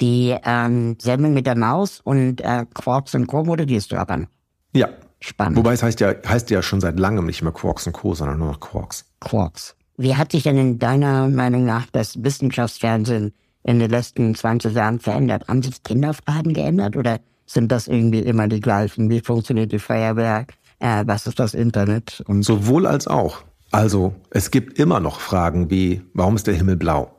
[0.00, 3.42] Die ähm, Sendung mit der Maus und äh, Quarks und Co.
[3.42, 4.28] moderierst du aber.
[4.76, 4.90] Ja.
[5.18, 5.56] Spannend.
[5.56, 8.38] Wobei es heißt ja, heißt ja schon seit langem nicht mehr Quarks und Co., sondern
[8.38, 9.06] nur noch Quarks.
[9.18, 9.74] Quarks.
[9.96, 13.32] Wie hat sich denn in deiner Meinung nach das Wissenschaftsfernsehen
[13.64, 15.48] in den letzten 20 Jahren verändert?
[15.48, 19.10] Haben sich Kinderfragen geändert oder sind das irgendwie immer die gleichen.
[19.10, 20.46] Wie funktioniert die Feuerwehr?
[20.78, 22.22] Äh, was ist das Internet?
[22.26, 23.42] Und Sowohl als auch.
[23.70, 27.16] Also es gibt immer noch Fragen wie, warum ist der Himmel blau?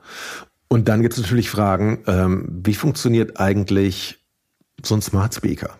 [0.67, 4.23] Und dann gibt es natürlich Fragen, ähm, wie funktioniert eigentlich
[4.83, 5.77] so ein Smart Speaker?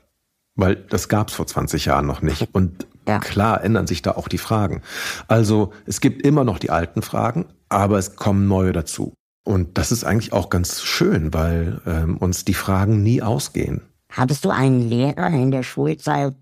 [0.56, 2.50] Weil das gab es vor 20 Jahren noch nicht.
[2.54, 3.20] Und ja.
[3.20, 4.82] klar ändern sich da auch die Fragen.
[5.28, 9.14] Also es gibt immer noch die alten Fragen, aber es kommen neue dazu.
[9.44, 13.82] Und das ist eigentlich auch ganz schön, weil ähm, uns die Fragen nie ausgehen.
[14.16, 16.34] Hattest du einen Lehrer in der Schulzeit,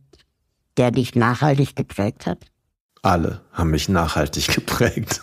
[0.77, 2.45] der dich nachhaltig geprägt hat?
[3.01, 5.21] Alle haben mich nachhaltig geprägt.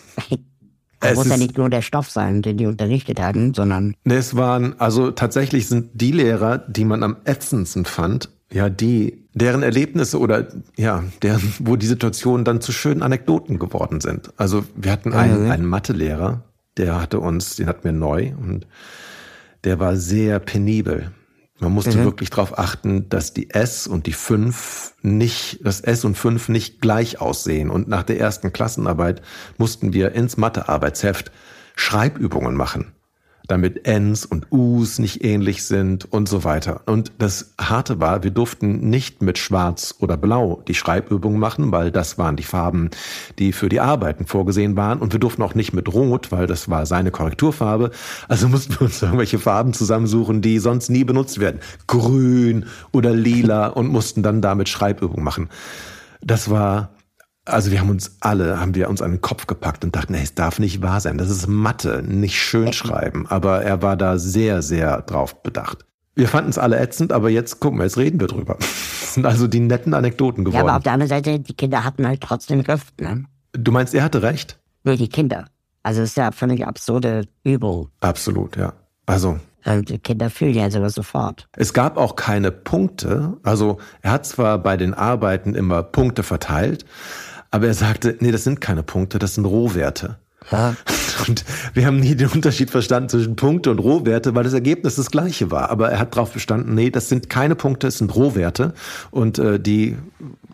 [1.00, 3.94] Es muss ja nicht nur der Stoff sein, den die unterrichtet hatten, sondern.
[4.04, 9.62] Es waren, also tatsächlich sind die Lehrer, die man am ätzendsten fand, ja, die, deren
[9.62, 14.32] Erlebnisse oder, ja, deren, wo die Situationen dann zu schönen Anekdoten geworden sind.
[14.36, 15.50] Also wir hatten einen, mhm.
[15.52, 16.42] einen Mathelehrer,
[16.76, 18.66] der hatte uns, den hatten wir neu und
[19.62, 21.12] der war sehr penibel.
[21.60, 22.04] Man musste mhm.
[22.04, 26.80] wirklich darauf achten, dass die S und die 5 nicht, das S und 5 nicht
[26.80, 27.70] gleich aussehen.
[27.70, 29.22] Und nach der ersten Klassenarbeit
[29.58, 31.30] mussten wir ins Mathearbeitsheft
[31.76, 32.92] Schreibübungen machen
[33.50, 36.82] damit Ns und Us nicht ähnlich sind und so weiter.
[36.86, 41.90] Und das Harte war, wir durften nicht mit Schwarz oder Blau die Schreibübungen machen, weil
[41.90, 42.90] das waren die Farben,
[43.38, 45.00] die für die Arbeiten vorgesehen waren.
[45.00, 47.90] Und wir durften auch nicht mit Rot, weil das war seine Korrekturfarbe.
[48.28, 51.60] Also mussten wir uns irgendwelche Farben zusammensuchen, die sonst nie benutzt werden.
[51.86, 55.48] Grün oder lila und mussten dann damit Schreibübungen machen.
[56.22, 56.90] Das war
[57.52, 60.22] also wir haben uns alle, haben wir uns an den Kopf gepackt und dachten, nee,
[60.22, 61.18] es darf nicht wahr sein.
[61.18, 63.26] Das ist Mathe, nicht schön schreiben.
[63.28, 65.84] Aber er war da sehr, sehr drauf bedacht.
[66.14, 68.56] Wir fanden es alle ätzend, aber jetzt gucken wir, jetzt reden wir drüber.
[69.10, 70.64] Das sind also die netten Anekdoten geworden.
[70.64, 73.24] Ja, aber auf der anderen Seite, die Kinder hatten halt trotzdem Recht, ne?
[73.52, 74.60] Du meinst, er hatte recht?
[74.84, 75.46] Nur die Kinder.
[75.82, 77.88] Also es ist ja völlig absurde Übung.
[77.98, 78.72] Absolut, ja.
[79.06, 79.40] Also.
[79.64, 81.48] Und die Kinder fühlen ja sogar sofort.
[81.56, 83.36] Es gab auch keine Punkte.
[83.42, 86.84] Also er hat zwar bei den Arbeiten immer Punkte verteilt,
[87.50, 90.18] aber er sagte, nee, das sind keine Punkte, das sind Rohwerte.
[90.50, 90.74] Ja.
[91.28, 95.10] Und wir haben nie den Unterschied verstanden zwischen Punkte und Rohwerte, weil das Ergebnis das
[95.10, 95.68] gleiche war.
[95.68, 98.72] Aber er hat darauf bestanden, nee, das sind keine Punkte, es sind Rohwerte
[99.10, 99.98] und äh, die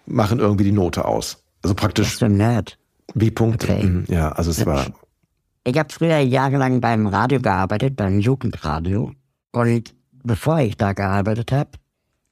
[0.06, 1.44] machen irgendwie die Note aus.
[1.62, 2.06] Also praktisch.
[2.06, 2.78] Das ist so nett.
[3.14, 3.72] Wie Punkte.
[3.72, 3.84] Okay.
[3.84, 4.86] Mhm, ja, also es war.
[5.62, 9.12] Ich habe früher jahrelang beim Radio gearbeitet, beim Jugendradio.
[9.52, 11.70] Und bevor ich da gearbeitet habe,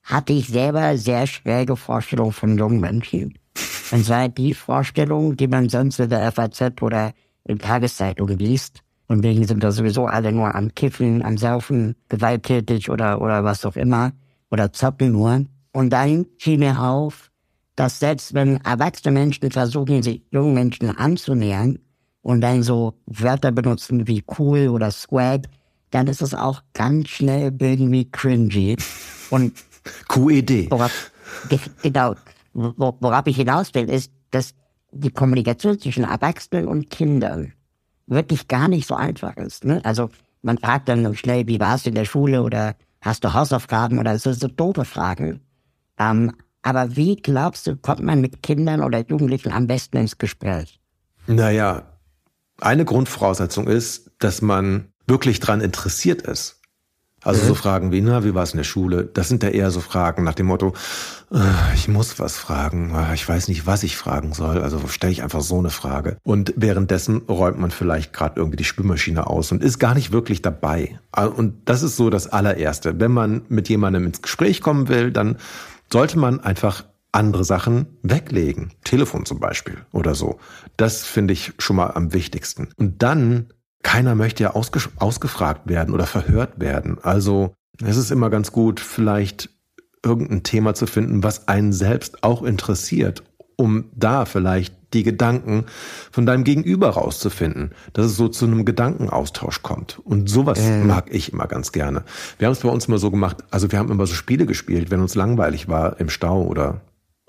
[0.02, 3.38] hatte ich selber sehr schräge Vorstellungen von jungen Menschen.
[3.94, 7.12] Und zwar die Vorstellung, die man sonst in der FAZ oder
[7.44, 8.82] in Tageszeitungen liest.
[9.06, 13.64] Und wegen sind da sowieso alle nur am Kiffen, am Saufen, gewalttätig oder, oder was
[13.64, 14.12] auch immer.
[14.50, 15.44] Oder zocken nur.
[15.72, 17.30] Und dann fiel mir auf,
[17.76, 21.78] dass selbst wenn erwachsene Menschen versuchen, sich jungen Menschen anzunähern,
[22.24, 25.42] und dann so Wörter benutzen wie cool oder swag,
[25.90, 28.76] dann ist es auch ganz schnell irgendwie cringy.
[29.30, 29.52] Und
[30.08, 30.70] QED.
[30.70, 31.12] worauf,
[31.82, 32.14] genau,
[32.54, 34.54] worauf ich hinaus will, ist, dass
[34.92, 37.52] die Kommunikation zwischen Erwachsenen und Kindern
[38.06, 39.64] wirklich gar nicht so einfach ist.
[39.64, 39.80] Ne?
[39.84, 40.10] Also
[40.42, 44.18] man fragt dann schnell, wie warst du in der Schule oder hast du Hausaufgaben oder
[44.18, 45.40] so, so doofe Fragen.
[45.98, 50.80] Ähm, aber wie glaubst du, kommt man mit Kindern oder Jugendlichen am besten ins Gespräch?
[51.26, 51.82] Naja,
[52.60, 56.60] eine Grundvoraussetzung ist, dass man wirklich dran interessiert ist.
[57.24, 57.48] Also mhm.
[57.48, 59.08] so Fragen wie, na, wie war es in der Schule?
[59.12, 60.74] Das sind ja eher so Fragen nach dem Motto,
[61.32, 65.12] äh, ich muss was fragen, äh, ich weiß nicht, was ich fragen soll, also stelle
[65.12, 66.18] ich einfach so eine Frage.
[66.22, 70.42] Und währenddessen räumt man vielleicht gerade irgendwie die Spülmaschine aus und ist gar nicht wirklich
[70.42, 70.98] dabei.
[71.16, 73.00] Äh, und das ist so das allererste.
[73.00, 75.36] Wenn man mit jemandem ins Gespräch kommen will, dann
[75.92, 78.72] sollte man einfach andere Sachen weglegen.
[78.82, 80.38] Telefon zum Beispiel oder so.
[80.76, 82.68] Das finde ich schon mal am wichtigsten.
[82.76, 83.46] Und dann
[83.84, 86.98] keiner möchte ja ausge ausgefragt werden oder verhört werden.
[87.02, 89.50] Also es ist immer ganz gut, vielleicht
[90.04, 93.22] irgendein Thema zu finden, was einen selbst auch interessiert,
[93.56, 95.66] um da vielleicht die Gedanken
[96.10, 100.00] von deinem Gegenüber rauszufinden, dass es so zu einem Gedankenaustausch kommt.
[100.04, 100.84] Und sowas äh.
[100.84, 102.04] mag ich immer ganz gerne.
[102.38, 104.90] Wir haben es bei uns immer so gemacht, also wir haben immer so Spiele gespielt,
[104.90, 106.80] wenn uns langweilig war im Stau oder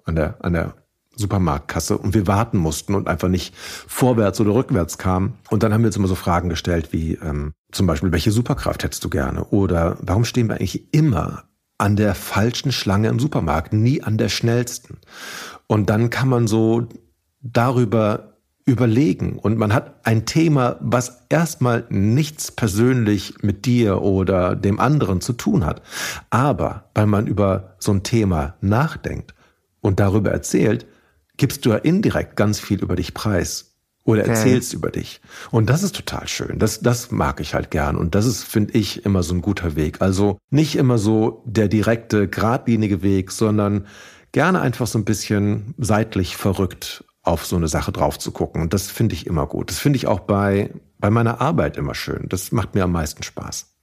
[0.04, 0.76] an der, an der
[1.16, 5.34] Supermarktkasse und wir warten mussten und einfach nicht vorwärts oder rückwärts kamen.
[5.50, 8.84] Und dann haben wir uns immer so Fragen gestellt wie ähm, zum Beispiel, welche Superkraft
[8.84, 9.44] hättest du gerne?
[9.46, 11.44] Oder warum stehen wir eigentlich immer
[11.78, 14.98] an der falschen Schlange im Supermarkt, nie an der schnellsten?
[15.68, 16.88] Und dann kann man so
[17.42, 24.80] darüber überlegen und man hat ein Thema, was erstmal nichts persönlich mit dir oder dem
[24.80, 25.84] anderen zu tun hat.
[26.32, 29.36] Aber weil man über so ein Thema nachdenkt
[29.82, 30.88] und darüber erzählt,
[31.38, 34.78] gibst du ja indirekt ganz viel über dich preis oder erzählst okay.
[34.78, 35.20] über dich.
[35.52, 36.60] Und das ist total schön.
[36.60, 37.98] Das, das mag ich halt gern.
[37.98, 40.02] Und das ist, finde ich, immer so ein guter Weg.
[40.02, 43.88] Also nicht immer so der direkte, geradlinige Weg, sondern
[44.32, 48.62] gerne einfach so ein bisschen seitlich verrückt auf so eine Sache drauf zu gucken.
[48.62, 49.72] Und das finde ich immer gut.
[49.72, 50.70] Das finde ich auch bei,
[51.00, 52.28] bei meiner Arbeit immer schön.
[52.30, 53.75] Das macht mir am meisten Spaß.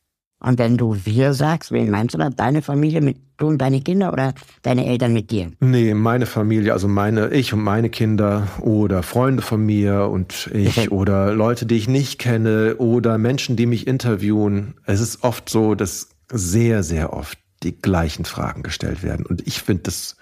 [0.42, 2.30] Und wenn du wir sagst, wen meinst du da?
[2.30, 5.52] Deine Familie mit du und deine Kinder oder deine Eltern mit dir?
[5.60, 10.90] Nee, meine Familie, also meine, ich und meine Kinder oder Freunde von mir und ich
[10.90, 14.74] oder Leute, die ich nicht kenne oder Menschen, die mich interviewen.
[14.84, 19.26] Es ist oft so, dass sehr, sehr oft die gleichen Fragen gestellt werden.
[19.26, 20.16] Und ich finde das,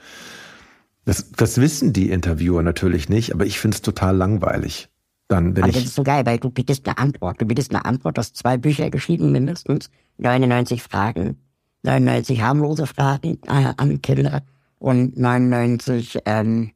[1.04, 4.88] das, das wissen die Interviewer natürlich nicht, aber ich finde es total langweilig.
[5.30, 7.40] Dann, wenn aber ich das ist so geil, weil du bietest eine Antwort.
[7.40, 9.88] Du bietest eine Antwort, du hast zwei Bücher geschrieben mindestens,
[10.18, 11.36] 99 Fragen,
[11.84, 14.42] 99 harmlose Fragen äh, an Kinder
[14.80, 16.72] und 99, ähm,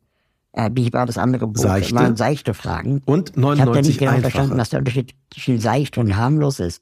[0.53, 1.63] äh, wie war das andere Buch?
[1.63, 1.97] Seichte.
[1.97, 3.03] Waren seichte Fragen.
[3.07, 4.31] Und 99 Ich habe da nicht genau einfache.
[4.31, 6.81] verstanden, was der Unterschied zwischen seicht und harmlos ist.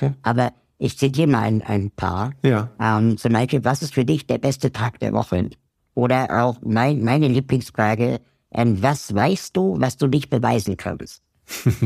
[0.22, 2.34] aber ich zitiere mal ein, ein paar.
[2.44, 2.70] Ja.
[2.80, 5.50] Ähm, zum Beispiel, was ist für dich der beste Tag der Woche?
[5.94, 8.20] Oder auch mein, meine Lieblingsfrage,
[8.52, 11.22] ähm, was weißt du, was du nicht beweisen kannst?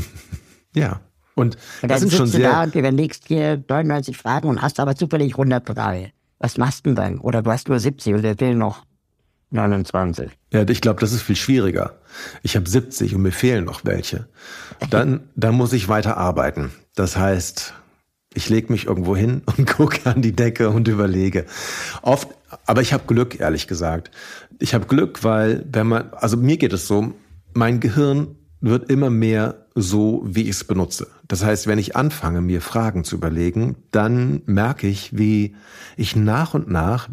[0.75, 1.01] ja.
[1.35, 2.51] Und, Und das sind schon sehr.
[2.51, 6.13] da und überlegst dir 99 Fragen und hast aber zufällig 103.
[6.39, 7.19] Was machst du denn dann?
[7.19, 8.85] Oder du hast nur 70 und der will noch
[9.51, 10.31] 29.
[10.53, 11.99] Ja, ich glaube, das ist viel schwieriger.
[12.43, 14.29] Ich habe 70 und mir fehlen noch welche.
[14.91, 16.73] Dann, dann muss ich weiter arbeiten.
[16.95, 17.75] Das heißt,
[18.35, 21.47] ich lege mich irgendwo hin und gucke an die Decke und überlege.
[22.03, 22.29] Oft,
[22.67, 24.11] aber ich habe Glück, ehrlich gesagt.
[24.59, 27.15] Ich habe Glück, weil wenn man, also mir geht es so,
[27.55, 31.09] mein Gehirn wird immer mehr so, wie ich es benutze.
[31.29, 35.55] Das heißt, wenn ich anfange, mir Fragen zu überlegen, dann merke ich, wie
[35.97, 37.09] ich nach und nach,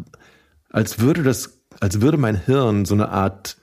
[0.70, 3.58] als würde das, als würde mein Hirn so eine Art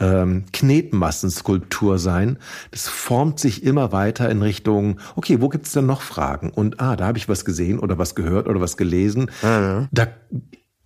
[0.00, 2.38] ähm, Knetmassenskulptur sein.
[2.70, 6.50] Das formt sich immer weiter in Richtung, okay, wo gibt's denn noch Fragen?
[6.50, 9.30] Und ah, da habe ich was gesehen oder was gehört oder was gelesen.
[9.42, 9.88] Mhm.
[9.90, 10.06] Da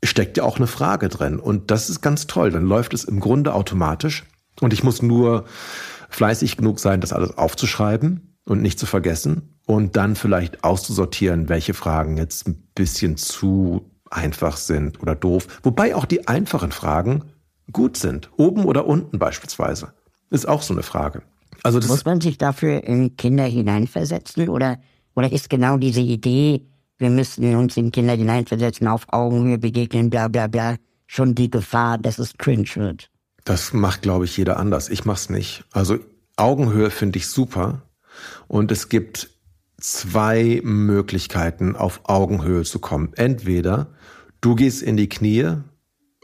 [0.05, 1.39] steckt ja auch eine Frage drin.
[1.39, 2.51] Und das ist ganz toll.
[2.51, 4.25] Dann läuft es im Grunde automatisch.
[4.61, 5.45] Und ich muss nur
[6.11, 9.59] fleißig genug sein, das alles aufzuschreiben und nicht zu vergessen.
[9.67, 15.47] Und dann vielleicht auszusortieren, welche Fragen jetzt ein bisschen zu einfach sind oder doof.
[15.63, 17.25] Wobei auch die einfachen Fragen
[17.73, 18.31] gut sind.
[18.37, 19.95] Oben oder unten beispielsweise.
[20.31, 21.23] Ist auch so eine Frage.
[21.63, 24.81] Also das Muss man sich dafür in Kinder hineinversetzen oder,
[25.15, 26.67] oder ist genau diese Idee,
[27.03, 31.99] wir müssen uns in Kinder hineinversetzen, auf Augenhöhe begegnen, bla bla bla, schon die Gefahr,
[31.99, 33.11] dass es cringe wird?
[33.45, 34.89] Das macht, glaube ich, jeder anders.
[34.89, 35.65] Ich mach's nicht.
[35.73, 35.99] Also
[36.37, 37.83] Augenhöhe finde ich super.
[38.47, 39.31] Und es gibt
[39.79, 43.13] zwei Möglichkeiten, auf Augenhöhe zu kommen.
[43.17, 43.89] Entweder
[44.41, 45.57] du gehst in die Knie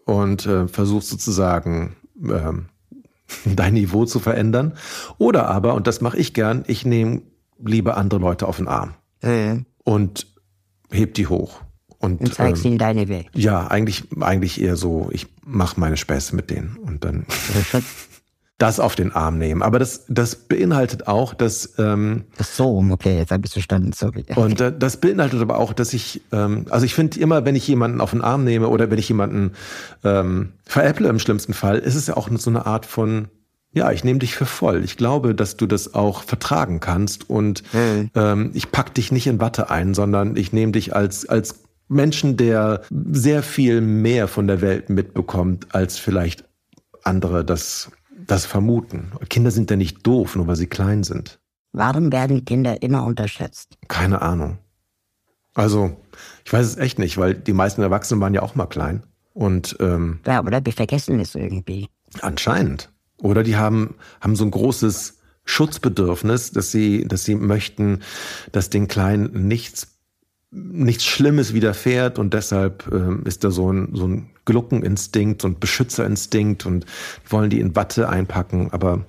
[0.05, 2.69] und äh, versuchst sozusagen ähm,
[3.45, 4.75] dein Niveau zu verändern.
[5.19, 7.23] Oder aber, und das mache ich gern, ich nehme
[7.63, 10.38] lieber andere Leute auf den Arm Äh, und
[10.91, 11.63] heb die hoch.
[12.01, 13.27] Und, und zeigst ähm, ihnen deine Welt.
[13.35, 17.27] ja, eigentlich, eigentlich eher so, ich mache meine Späße mit denen und dann
[18.59, 19.63] das auf den Arm nehmen.
[19.63, 24.25] Aber das, das beinhaltet auch, dass ähm, Ach so, okay, jetzt habe ich verstanden, sorry.
[24.35, 27.67] Und äh, das beinhaltet aber auch, dass ich, ähm, also ich finde immer, wenn ich
[27.69, 29.53] jemanden auf den Arm nehme oder wenn ich jemanden
[30.03, 33.29] ähm, veräpple im schlimmsten Fall, ist es ja auch so eine Art von,
[33.73, 34.83] ja, ich nehme dich für voll.
[34.85, 38.11] Ich glaube, dass du das auch vertragen kannst und Mhm.
[38.15, 42.37] ähm, ich pack dich nicht in Watte ein, sondern ich nehme dich als als Menschen,
[42.37, 46.45] der sehr viel mehr von der Welt mitbekommt, als vielleicht
[47.03, 47.91] andere das
[48.27, 49.13] das vermuten.
[49.31, 51.39] Kinder sind ja nicht doof, nur weil sie klein sind.
[51.73, 53.79] Warum werden Kinder immer unterschätzt?
[53.89, 54.59] Keine Ahnung.
[55.55, 55.97] Also,
[56.45, 59.03] ich weiß es echt nicht, weil die meisten Erwachsenen waren ja auch mal klein.
[59.35, 61.89] Und ähm, Ja, oder wir vergessen es irgendwie.
[62.23, 62.91] anscheinend.
[63.23, 68.01] Oder die haben, haben so ein großes Schutzbedürfnis, dass sie, dass sie möchten,
[68.53, 69.89] dass den Kleinen nichts,
[70.51, 76.67] nichts Schlimmes widerfährt und deshalb ähm, ist da so ein, so ein Gluckeninstinkt und Beschützerinstinkt
[76.67, 76.87] und
[77.29, 78.69] wollen die in Watte einpacken.
[78.73, 79.05] Aber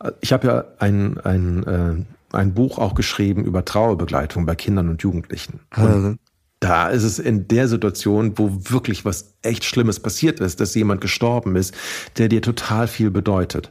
[0.00, 4.88] äh, ich habe ja ein, ein, äh, ein Buch auch geschrieben über Trauerbegleitung bei Kindern
[4.90, 5.60] und Jugendlichen.
[5.76, 6.18] Und
[6.60, 11.00] da ist es in der Situation, wo wirklich was echt Schlimmes passiert ist, dass jemand
[11.00, 11.74] gestorben ist,
[12.16, 13.70] der dir total viel bedeutet.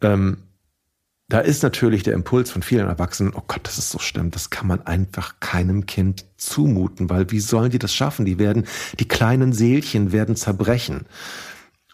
[0.00, 0.38] Ähm,
[1.28, 4.50] da ist natürlich der Impuls von vielen Erwachsenen, oh Gott, das ist so schlimm, das
[4.50, 8.24] kann man einfach keinem Kind zumuten, weil wie sollen die das schaffen?
[8.24, 8.66] Die werden,
[8.98, 11.06] die kleinen Seelchen werden zerbrechen.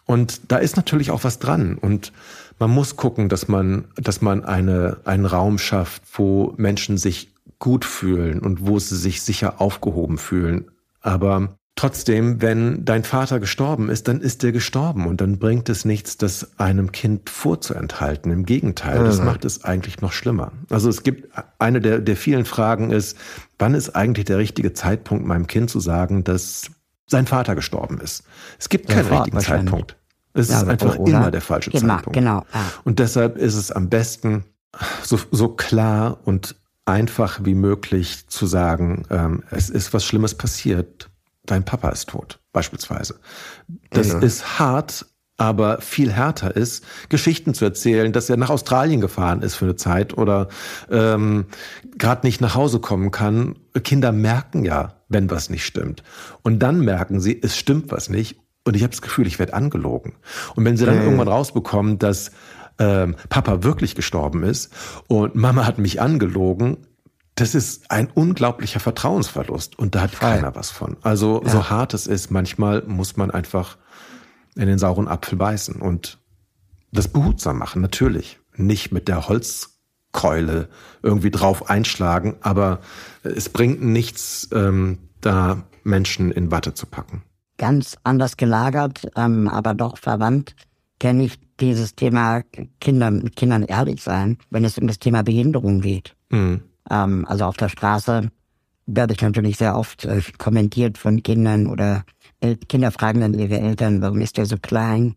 [0.05, 1.75] Und da ist natürlich auch was dran.
[1.75, 2.11] Und
[2.57, 7.85] man muss gucken, dass man, dass man eine, einen Raum schafft, wo Menschen sich gut
[7.85, 10.71] fühlen und wo sie sich sicher aufgehoben fühlen.
[11.01, 15.85] Aber trotzdem, wenn dein Vater gestorben ist, dann ist er gestorben und dann bringt es
[15.85, 18.31] nichts, das einem Kind vorzuenthalten.
[18.31, 20.51] Im Gegenteil, das macht es eigentlich noch schlimmer.
[20.69, 23.17] Also es gibt eine der, der vielen Fragen ist,
[23.59, 26.71] wann ist eigentlich der richtige Zeitpunkt, meinem Kind zu sagen, dass
[27.07, 28.23] sein Vater gestorben ist?
[28.57, 29.39] Es gibt keinen Sofort richtigen.
[29.39, 29.95] Zeitpunkt.
[30.33, 31.11] Es Ja, ist einfach oder?
[31.17, 32.13] immer der falsche Immer, Zeitpunkt.
[32.17, 32.61] genau, ja.
[32.83, 34.43] Und deshalb ist es am besten,
[35.01, 36.55] so, so klar und
[36.89, 41.09] einfach wie möglich zu sagen, ähm, es ist was Schlimmes passiert.
[41.45, 43.19] Dein Papa ist tot, beispielsweise.
[43.89, 45.05] Das ist hart,
[45.37, 49.75] aber viel härter ist, Geschichten zu erzählen, dass er nach Australien gefahren ist für eine
[49.77, 50.49] Zeit oder
[50.91, 51.45] ähm,
[51.97, 53.55] gerade nicht nach Hause kommen kann.
[53.83, 56.03] Kinder merken ja, wenn was nicht stimmt.
[56.43, 58.39] Und dann merken sie, es stimmt was nicht.
[58.65, 60.13] Und ich habe das Gefühl, ich werde angelogen.
[60.55, 62.31] Und wenn sie dann irgendwann rausbekommen, dass
[62.79, 64.73] ähm, Papa wirklich gestorben ist
[65.07, 66.77] und Mama hat mich angelogen,
[67.35, 70.97] das ist ein unglaublicher Vertrauensverlust und da hat keiner was von.
[71.03, 73.77] Also so hart es ist, manchmal muss man einfach
[74.55, 76.17] in den sauren Apfel beißen und
[76.91, 78.39] das behutsam machen, natürlich.
[78.55, 80.67] Nicht mit der Holzkeule
[81.01, 82.79] irgendwie drauf einschlagen, aber
[83.23, 87.23] es bringt nichts, ähm, da Menschen in Watte zu packen.
[87.57, 90.55] Ganz anders gelagert, ähm, aber doch verwandt,
[90.99, 92.43] kenne ich dieses Thema
[92.79, 96.15] Kinder, mit Kindern ehrlich sein, wenn es um das Thema Behinderung geht.
[96.29, 96.61] Mhm.
[96.89, 98.29] Ähm, also auf der Straße
[98.85, 102.03] werde ich natürlich sehr oft äh, kommentiert von Kindern oder
[102.41, 105.15] El Kinder fragen dann ihre Eltern, warum ist der so klein?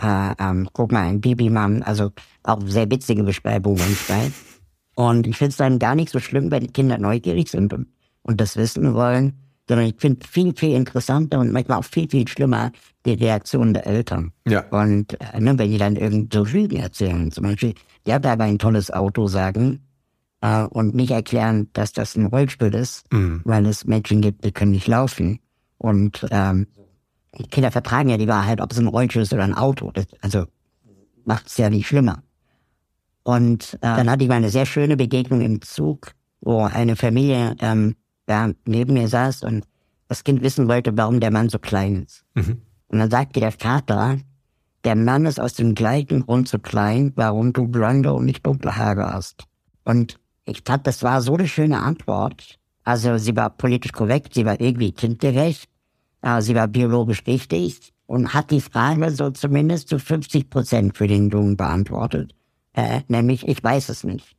[0.00, 1.82] Äh, ähm, guck mal, ein Babymann.
[1.82, 2.10] Also
[2.42, 3.96] auch sehr witzige Beschreibungen.
[4.96, 7.88] Und ich finde es dann gar nicht so schlimm, wenn die Kinder neugierig sind und,
[8.22, 12.28] und das wissen wollen, sondern ich finde viel, viel interessanter und manchmal auch viel, viel
[12.28, 12.70] schlimmer
[13.06, 14.32] die Reaktion der Eltern.
[14.46, 14.64] Ja.
[14.70, 17.74] Und äh, ne, wenn die dann irgend so Lügen erzählen, zum Beispiel,
[18.06, 19.80] die hat aber ein tolles Auto sagen
[20.40, 23.04] äh, und nicht erklären, dass das ein Rollstuhl ist,
[23.44, 25.40] weil es Menschen gibt, die können nicht laufen.
[25.78, 26.66] Und ähm,
[27.38, 29.90] die Kinder vertragen ja die Wahrheit, ob es ein Rollstuhl ist oder ein Auto.
[29.92, 30.46] Das, also
[31.24, 32.22] macht es ja nicht schlimmer.
[33.22, 37.56] Und äh, dann hatte ich mal eine sehr schöne Begegnung im Zug, wo eine Familie
[37.60, 39.64] ähm, da neben mir saß und
[40.08, 42.24] das Kind wissen wollte, warum der Mann so klein ist.
[42.88, 44.18] Und dann sagte der Vater,
[44.84, 48.76] der Mann ist aus dem gleichen Grund so klein, warum du blonde und nicht dunkle
[48.76, 49.44] Haare hast.
[49.84, 52.58] Und ich fand, das war so eine schöne Antwort.
[52.84, 55.68] Also sie war politisch korrekt, sie war irgendwie kindgerecht,
[56.20, 61.08] äh, sie war biologisch richtig und hat die Frage so zumindest zu 50 Prozent für
[61.08, 62.34] den Jungen beantwortet.
[62.74, 64.36] Äh, nämlich, ich weiß es nicht.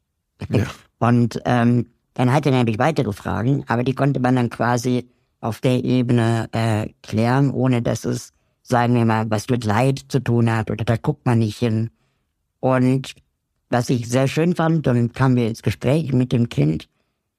[1.00, 5.08] Und ähm, dann hatte er nämlich weitere Fragen, aber die konnte man dann quasi
[5.42, 10.20] auf der Ebene äh, klären, ohne dass es, sagen wir mal, was mit Leid zu
[10.20, 11.92] tun hat oder da guckt man nicht hin.
[12.62, 13.16] Und
[13.70, 16.88] was ich sehr schön fand, dann kamen wir ins Gespräch mit dem Kind,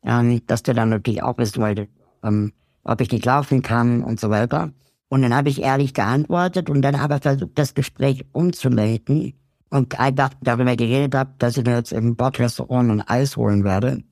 [0.05, 1.89] ähm, dass der dann natürlich auch wissen wollte,
[2.22, 2.53] ähm,
[2.85, 4.72] ob ich nicht laufen kann und so weiter.
[5.09, 9.33] Und dann habe ich ehrlich geantwortet und dann aber versucht, das Gespräch umzuleiten
[9.70, 14.03] und einfach darüber geredet habe, dass ich mir jetzt im Bordrestaurant ein Eis holen werde,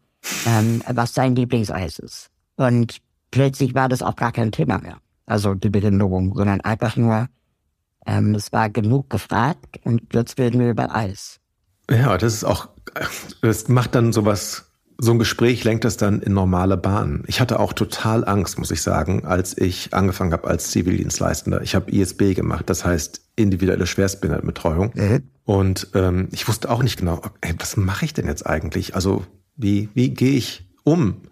[0.46, 2.30] ähm, was sein Lieblingseis ist.
[2.56, 2.98] Und
[3.30, 4.98] plötzlich war das auch gar kein Thema mehr.
[5.26, 7.28] Also die Behinderung, sondern einfach nur,
[8.06, 11.40] ähm, es war genug gefragt und jetzt reden wir über Eis.
[11.90, 12.68] Ja, das ist auch,
[13.40, 17.24] das macht dann sowas, so ein Gespräch lenkt das dann in normale Bahnen.
[17.26, 21.62] Ich hatte auch total Angst, muss ich sagen, als ich angefangen habe als Zivildienstleistender.
[21.62, 24.92] Ich habe ISB gemacht, das heißt individuelle Schwerstbehindertenbetreuung.
[24.94, 25.22] Mhm.
[25.44, 28.94] Und ähm, ich wusste auch nicht genau, ey, was mache ich denn jetzt eigentlich?
[28.94, 29.24] Also
[29.56, 31.22] wie, wie gehe ich um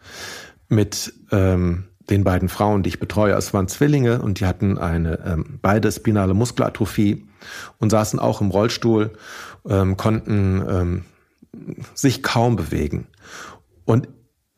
[0.69, 3.35] mit ähm, den beiden Frauen, die ich betreue?
[3.35, 7.27] Es waren Zwillinge und die hatten eine ähm, beide spinale Muskelatrophie
[7.79, 9.13] und saßen auch im Rollstuhl,
[9.69, 11.05] ähm, konnten ähm,
[11.95, 13.07] sich kaum bewegen.
[13.85, 14.09] Und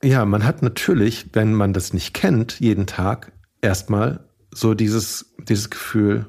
[0.02, 5.70] ja, man hat natürlich, wenn man das nicht kennt, jeden Tag erstmal so dieses, dieses
[5.70, 6.26] Gefühl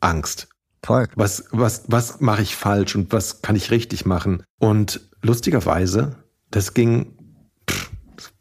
[0.00, 0.48] Angst.
[0.82, 1.08] Toll.
[1.16, 4.42] Was, was, was mache ich falsch und was kann ich richtig machen?
[4.58, 6.16] Und lustigerweise,
[6.54, 7.06] das ging,
[7.68, 7.90] pff,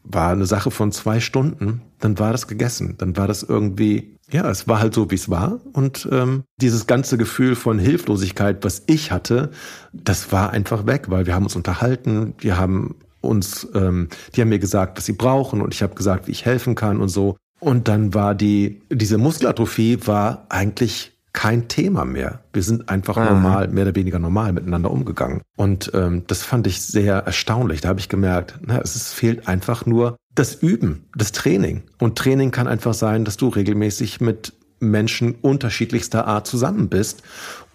[0.03, 2.95] war eine Sache von zwei Stunden, dann war das gegessen.
[2.97, 5.59] Dann war das irgendwie, ja, es war halt so, wie es war.
[5.73, 9.49] Und ähm, dieses ganze Gefühl von Hilflosigkeit, was ich hatte,
[9.93, 14.49] das war einfach weg, weil wir haben uns unterhalten, wir haben uns, ähm, die haben
[14.49, 17.37] mir gesagt, was sie brauchen und ich habe gesagt, wie ich helfen kann und so.
[17.59, 22.39] Und dann war die, diese Muskelatrophie war eigentlich kein Thema mehr.
[22.53, 23.25] Wir sind einfach mhm.
[23.25, 25.41] normal, mehr oder weniger normal miteinander umgegangen.
[25.57, 27.81] Und ähm, das fand ich sehr erstaunlich.
[27.81, 31.83] Da habe ich gemerkt, na, es ist, fehlt einfach nur das Üben, das Training.
[31.99, 37.23] Und Training kann einfach sein, dass du regelmäßig mit Menschen unterschiedlichster Art zusammen bist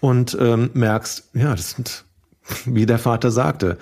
[0.00, 2.04] und ähm, merkst, ja, das sind,
[2.64, 3.76] wie der Vater sagte,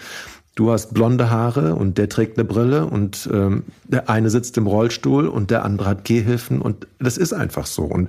[0.54, 4.66] du hast blonde Haare und der trägt eine Brille und ähm, der eine sitzt im
[4.66, 7.82] Rollstuhl und der andere hat Gehhilfen und das ist einfach so.
[7.82, 8.08] Und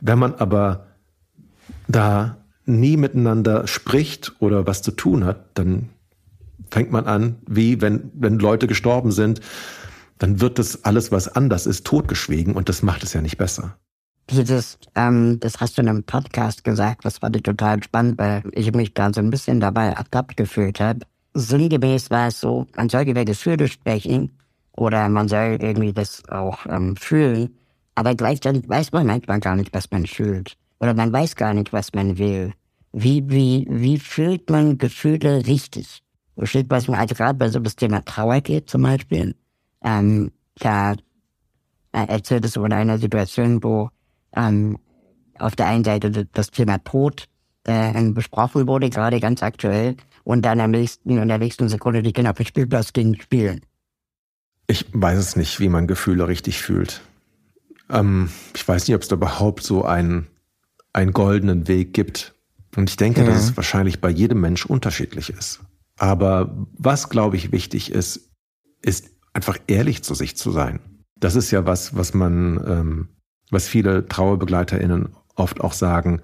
[0.00, 0.87] wenn man aber
[1.88, 2.36] da
[2.66, 5.88] nie miteinander spricht oder was zu tun hat, dann
[6.70, 9.40] fängt man an, wie wenn, wenn Leute gestorben sind,
[10.18, 13.76] dann wird das alles, was anders ist, totgeschwiegen und das macht es ja nicht besser.
[14.30, 18.42] Dieses, ähm, das hast du in einem Podcast gesagt, das fand ich total spannend, weil
[18.52, 21.00] ich mich da so ein bisschen dabei ertappt gefühlt habe.
[21.32, 24.36] Sinngemäß war es so, man soll über Gefühle sprechen
[24.72, 27.56] oder man soll irgendwie das auch ähm, fühlen,
[27.94, 31.72] aber gleichzeitig weiß man manchmal gar nicht, was man fühlt oder man weiß gar nicht,
[31.72, 32.52] was man will.
[32.92, 36.02] Wie, wie, wie fühlt man Gefühle richtig?
[36.36, 39.34] Wo steht was man, also gerade bei so das Thema Trauer geht zum Beispiel,
[39.82, 40.92] ähm, da
[41.92, 43.90] äh, erzählt es über eine Situation, wo
[44.34, 44.78] ähm,
[45.38, 47.28] auf der einen Seite das Thema Tod
[47.64, 52.12] äh, besprochen wurde, gerade ganz aktuell, und dann am nächsten, in der nächsten Sekunde die
[52.12, 53.60] Kinder auf den Spielplatz gehen spielen.
[54.66, 57.00] Ich weiß es nicht, wie man Gefühle richtig fühlt.
[57.90, 60.26] Ähm, ich weiß nicht, ob es da überhaupt so einen
[60.98, 62.34] einen goldenen Weg gibt.
[62.76, 63.26] Und ich denke, ja.
[63.26, 65.60] dass es wahrscheinlich bei jedem Mensch unterschiedlich ist.
[65.96, 68.30] Aber was, glaube ich, wichtig ist,
[68.82, 70.80] ist einfach ehrlich zu sich zu sein.
[71.16, 73.08] Das ist ja was, was man, ähm,
[73.50, 76.20] was viele TrauerbegleiterInnen oft auch sagen,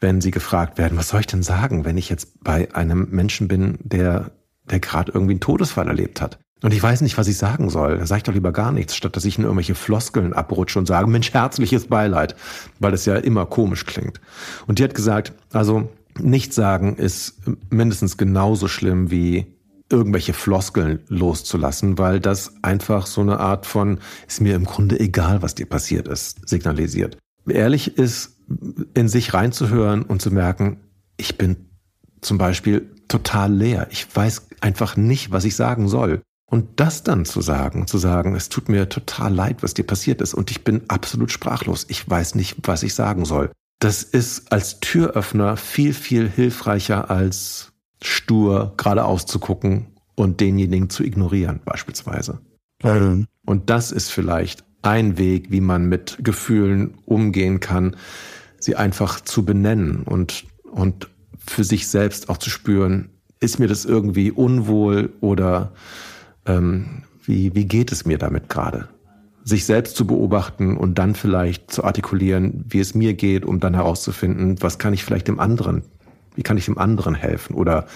[0.00, 3.48] wenn sie gefragt werden, was soll ich denn sagen, wenn ich jetzt bei einem Menschen
[3.48, 4.32] bin, der,
[4.64, 6.38] der gerade irgendwie einen Todesfall erlebt hat?
[6.62, 7.98] Und ich weiß nicht, was ich sagen soll.
[7.98, 10.86] Da sage ich doch lieber gar nichts, statt dass ich in irgendwelche Floskeln abrutsche und
[10.86, 12.36] sage, Mensch, herzliches Beileid,
[12.78, 14.20] weil das ja immer komisch klingt.
[14.66, 15.88] Und die hat gesagt, also
[16.18, 17.40] nichts sagen ist
[17.70, 19.46] mindestens genauso schlimm wie
[19.90, 23.98] irgendwelche Floskeln loszulassen, weil das einfach so eine Art von,
[24.28, 27.16] ist mir im Grunde egal, was dir passiert ist, signalisiert.
[27.48, 28.36] Ehrlich ist,
[28.94, 30.78] in sich reinzuhören und zu merken,
[31.16, 31.56] ich bin
[32.20, 33.88] zum Beispiel total leer.
[33.90, 36.22] Ich weiß einfach nicht, was ich sagen soll.
[36.50, 40.20] Und das dann zu sagen, zu sagen, es tut mir total leid, was dir passiert
[40.20, 41.86] ist und ich bin absolut sprachlos.
[41.88, 43.52] Ich weiß nicht, was ich sagen soll.
[43.78, 47.72] Das ist als Türöffner viel, viel hilfreicher als
[48.02, 49.86] stur geradeaus zu gucken
[50.16, 52.40] und denjenigen zu ignorieren, beispielsweise.
[52.82, 53.26] Mhm.
[53.46, 57.96] Und das ist vielleicht ein Weg, wie man mit Gefühlen umgehen kann,
[58.58, 63.84] sie einfach zu benennen und, und für sich selbst auch zu spüren, ist mir das
[63.84, 65.72] irgendwie unwohl oder
[66.46, 68.88] ähm, wie, wie geht es mir damit gerade?
[69.44, 73.74] Sich selbst zu beobachten und dann vielleicht zu artikulieren, wie es mir geht, um dann
[73.74, 75.82] herauszufinden, was kann ich vielleicht dem anderen,
[76.34, 77.86] wie kann ich dem anderen helfen oder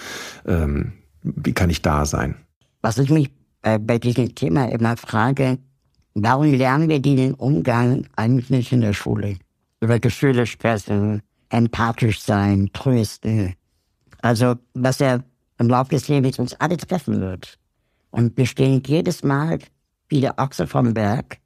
[0.45, 2.35] ähm, wie kann ich da sein?
[2.81, 3.29] Was ich mich
[3.61, 5.57] äh, bei diesem Thema immer frage,
[6.13, 9.37] warum lernen wir den Umgang eigentlich nicht in der Schule?
[9.81, 13.53] Über Gefühle sprechen, empathisch sein, trösten.
[14.21, 15.19] Also, was ja
[15.59, 17.57] im Laufe des Lebens uns alle treffen wird.
[18.15, 19.59] Und wir stehen jedes Mal
[20.07, 21.37] wie der Ochse vom Berg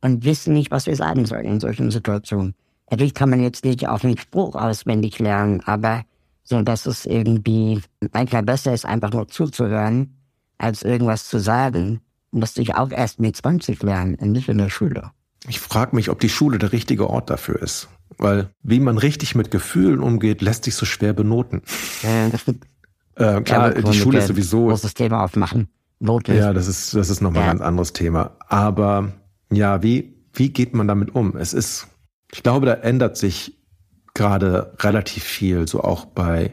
[0.00, 2.54] und wissen nicht, was wir sagen sollen in solchen Situationen.
[2.90, 6.04] Natürlich kann man jetzt nicht auf den Spruch auswendig lernen, aber
[6.44, 7.80] So dass es irgendwie
[8.12, 10.14] manchmal besser ist, einfach nur zuzuhören,
[10.58, 12.00] als irgendwas zu sagen.
[12.30, 15.10] Musste ich auch erst mit 20 lernen, nicht in der Schule.
[15.48, 17.88] Ich frage mich, ob die Schule der richtige Ort dafür ist.
[18.18, 21.62] Weil wie man richtig mit Gefühlen umgeht, lässt sich so schwer benoten.
[22.02, 22.28] Äh,
[23.16, 24.66] Äh, klar, die Schule ist sowieso.
[24.68, 25.68] großes Thema aufmachen.
[26.04, 26.36] Noten.
[26.36, 27.50] Ja, das ist, das ist nochmal Ja.
[27.50, 28.36] ein ganz anderes Thema.
[28.48, 29.12] Aber
[29.50, 31.36] ja, wie, wie geht man damit um?
[31.36, 31.86] Es ist,
[32.32, 33.56] ich glaube, da ändert sich
[34.14, 36.52] gerade relativ viel, so auch bei,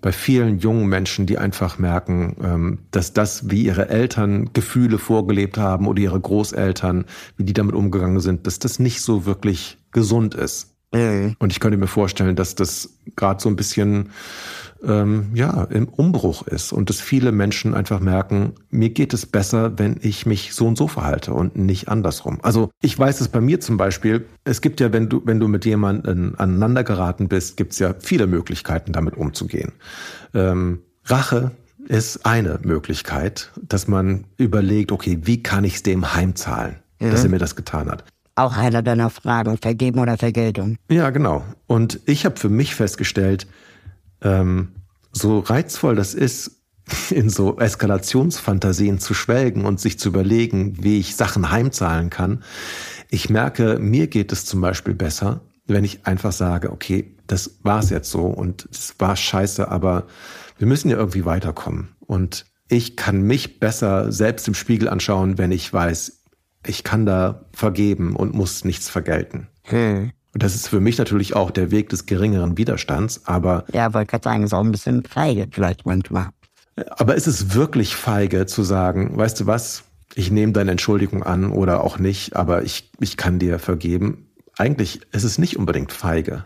[0.00, 5.56] bei vielen jungen Menschen, die einfach merken, ähm, dass das, wie ihre Eltern Gefühle vorgelebt
[5.58, 7.06] haben oder ihre Großeltern,
[7.36, 10.74] wie die damit umgegangen sind, dass das nicht so wirklich gesund ist.
[10.92, 14.10] Äh, Und ich könnte mir vorstellen, dass das gerade so ein bisschen
[14.86, 19.78] ähm, ja im Umbruch ist und dass viele Menschen einfach merken, mir geht es besser,
[19.78, 22.38] wenn ich mich so und so verhalte und nicht andersrum.
[22.42, 24.26] Also ich weiß es bei mir zum Beispiel.
[24.44, 27.94] Es gibt ja, wenn du wenn du mit jemandem aneinander geraten bist, gibt es ja
[27.98, 29.72] viele Möglichkeiten, damit umzugehen.
[30.34, 31.52] Ähm, Rache
[31.86, 37.30] ist eine Möglichkeit, dass man überlegt, okay, wie kann ich es dem heimzahlen, dass er
[37.30, 38.04] mir das getan hat.
[38.36, 40.76] auch einer deiner Fragen, Vergeben oder Vergeltung.
[40.90, 41.44] Ja, genau.
[41.66, 43.46] Und ich habe für mich festgestellt,
[44.24, 44.72] ähm,
[45.12, 46.62] so reizvoll das ist,
[47.10, 52.42] in so Eskalationsfantasien zu schwelgen und sich zu überlegen, wie ich Sachen heimzahlen kann.
[53.10, 57.90] Ich merke, mir geht es zum Beispiel besser, wenn ich einfach sage, okay, das war's
[57.90, 60.06] jetzt so und es war scheiße, aber
[60.58, 61.94] wir müssen ja irgendwie weiterkommen.
[62.00, 66.24] Und ich kann mich besser selbst im Spiegel anschauen, wenn ich weiß,
[66.66, 69.48] ich kann da vergeben und muss nichts vergelten.
[69.62, 70.12] Hm.
[70.34, 74.10] Und das ist für mich natürlich auch der Weg des geringeren Widerstands, aber, Ja, wollte
[74.10, 76.28] gerade sagen, ist auch ein bisschen feige vielleicht manchmal.
[76.96, 79.84] aber ist es wirklich feige zu sagen, weißt du was,
[80.16, 84.28] ich nehme deine Entschuldigung an oder auch nicht, aber ich, ich kann dir vergeben.
[84.58, 86.44] Eigentlich ist es nicht unbedingt feige.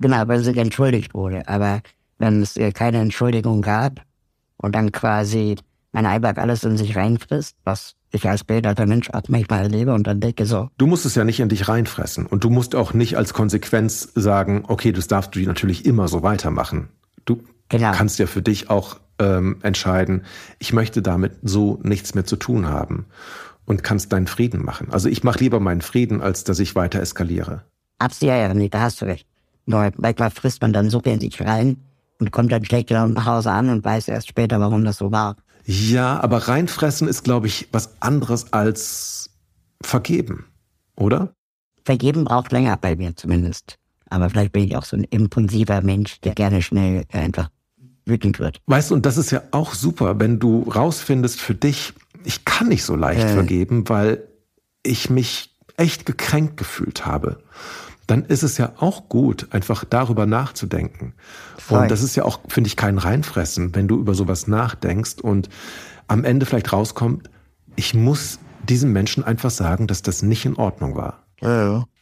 [0.00, 1.46] Genau, weil sie entschuldigt wurde.
[1.48, 1.80] Aber
[2.18, 4.02] wenn es äh, keine Entschuldigung gab
[4.56, 5.56] und dann quasi
[5.92, 10.06] man einfach alles in sich reinfrisst, was ich als behinderter Mensch auch manchmal erlebe und
[10.06, 12.92] dann denke so, Du musst es ja nicht in dich reinfressen und du musst auch
[12.92, 16.88] nicht als Konsequenz sagen, okay, das darfst du natürlich immer so weitermachen.
[17.24, 17.92] Du Genau.
[17.92, 20.24] kannst ja für dich auch ähm, entscheiden,
[20.58, 23.06] ich möchte damit so nichts mehr zu tun haben
[23.64, 24.88] und kannst deinen Frieden machen.
[24.90, 27.62] Also ich mache lieber meinen Frieden, als dass ich weiter eskaliere.
[28.00, 29.24] abs ja, ja, nee, da hast du recht.
[29.66, 31.76] Nur manchmal frisst man dann so in sich rein
[32.18, 35.12] und kommt dann schlecht gelaunt nach Hause an und weiß erst später, warum das so
[35.12, 35.36] war.
[35.72, 39.30] Ja, aber reinfressen ist, glaube ich, was anderes als
[39.80, 40.46] vergeben,
[40.96, 41.32] oder?
[41.84, 43.78] Vergeben braucht länger bei mir zumindest.
[44.08, 47.50] Aber vielleicht bin ich auch so ein impulsiver Mensch, der gerne schnell äh, einfach
[48.04, 48.60] wütend wird.
[48.66, 51.92] Weißt du, und das ist ja auch super, wenn du rausfindest für dich,
[52.24, 53.32] ich kann nicht so leicht Äh.
[53.32, 54.26] vergeben, weil
[54.82, 57.44] ich mich echt gekränkt gefühlt habe.
[58.10, 61.14] Dann ist es ja auch gut, einfach darüber nachzudenken.
[61.58, 61.82] Voll.
[61.82, 65.48] Und das ist ja auch, finde ich, kein Reinfressen, wenn du über sowas nachdenkst und
[66.08, 67.30] am Ende vielleicht rauskommt,
[67.76, 71.22] ich muss diesem Menschen einfach sagen, dass das nicht in Ordnung war.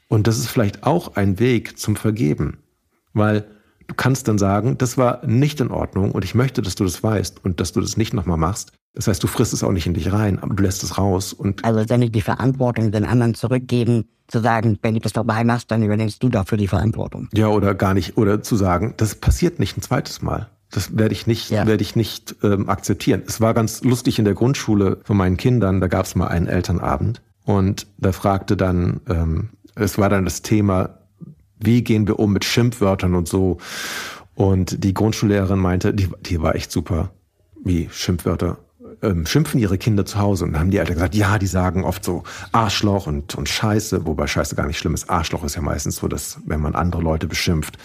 [0.09, 2.62] Und das ist vielleicht auch ein Weg zum Vergeben,
[3.12, 3.44] weil
[3.89, 7.03] du kannst dann sagen, das war nicht in Ordnung und ich möchte, dass du das
[7.03, 8.72] weißt und dass du das nicht nochmal machst.
[8.95, 11.32] Das heißt, du frisst es auch nicht in dich rein, aber du lässt es raus
[11.32, 15.43] und Also wenn ich die Verantwortung den anderen zurückgeben, zu sagen, wenn du das dabei
[15.45, 17.28] machst, dann übernimmst du dafür die Verantwortung.
[17.32, 20.49] ja oder gar nicht oder zu sagen, das passiert nicht ein zweites Mal.
[20.70, 21.66] Das werde ich nicht, Ja.
[21.66, 23.22] werde ich nicht ähm, akzeptieren.
[23.26, 25.80] Es war ganz lustig in der Grundschule von meinen Kindern.
[25.80, 30.43] Da gab es mal einen Elternabend und da fragte dann, ähm, es war dann das
[30.43, 30.97] Thema,
[31.61, 33.59] wie gehen wir um mit Schimpfwörtern und so.
[34.34, 37.11] Und die Grundschullehrerin meinte, die, die war echt super,
[37.64, 38.59] wie Schimpfwörter.
[39.02, 41.84] Ähm, schimpfen ihre Kinder zu Hause und dann haben die Eltern gesagt, ja, die sagen
[41.84, 45.11] oft so Arschloch und, und Scheiße, wobei Scheiße gar nicht schlimm ist.
[45.11, 47.78] Arschloch ist ja meistens so, dass wenn man andere Leute beschimpft.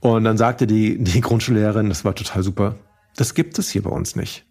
[0.00, 2.74] Und dann sagte die, die Grundschullehrerin, das war total super,
[3.16, 4.46] das gibt es hier bei uns nicht.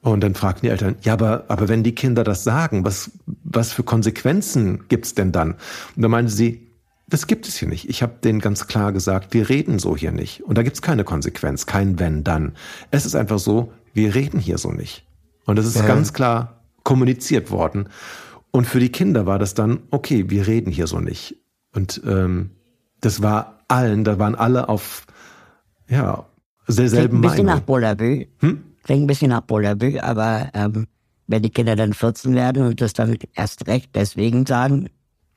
[0.00, 3.72] Und dann fragten die Eltern, ja, aber, aber wenn die Kinder das sagen, was, was
[3.72, 5.52] für Konsequenzen gibt's denn dann?
[5.96, 6.67] Und dann meinte sie,
[7.08, 7.88] das gibt es hier nicht.
[7.88, 10.42] Ich habe denen ganz klar gesagt, wir reden so hier nicht.
[10.44, 12.52] Und da gibt's keine Konsequenz, kein wenn, dann.
[12.90, 15.06] Es ist einfach so, wir reden hier so nicht.
[15.46, 17.88] Und das ist ganz klar kommuniziert worden.
[18.50, 21.36] Und für die Kinder war das dann, okay, wir reden hier so nicht.
[21.74, 22.50] Und ähm,
[23.00, 25.06] das war allen, da waren alle auf
[25.88, 26.26] ja,
[26.64, 27.66] Klingt derselben ein bisschen nach Meinung.
[27.66, 28.26] Bullabü.
[28.40, 28.64] Hm?
[28.82, 30.86] Klingt ein bisschen nach Bullabü, aber ähm,
[31.26, 34.88] wenn die Kinder dann 14 werden und das dann erst recht deswegen sagen,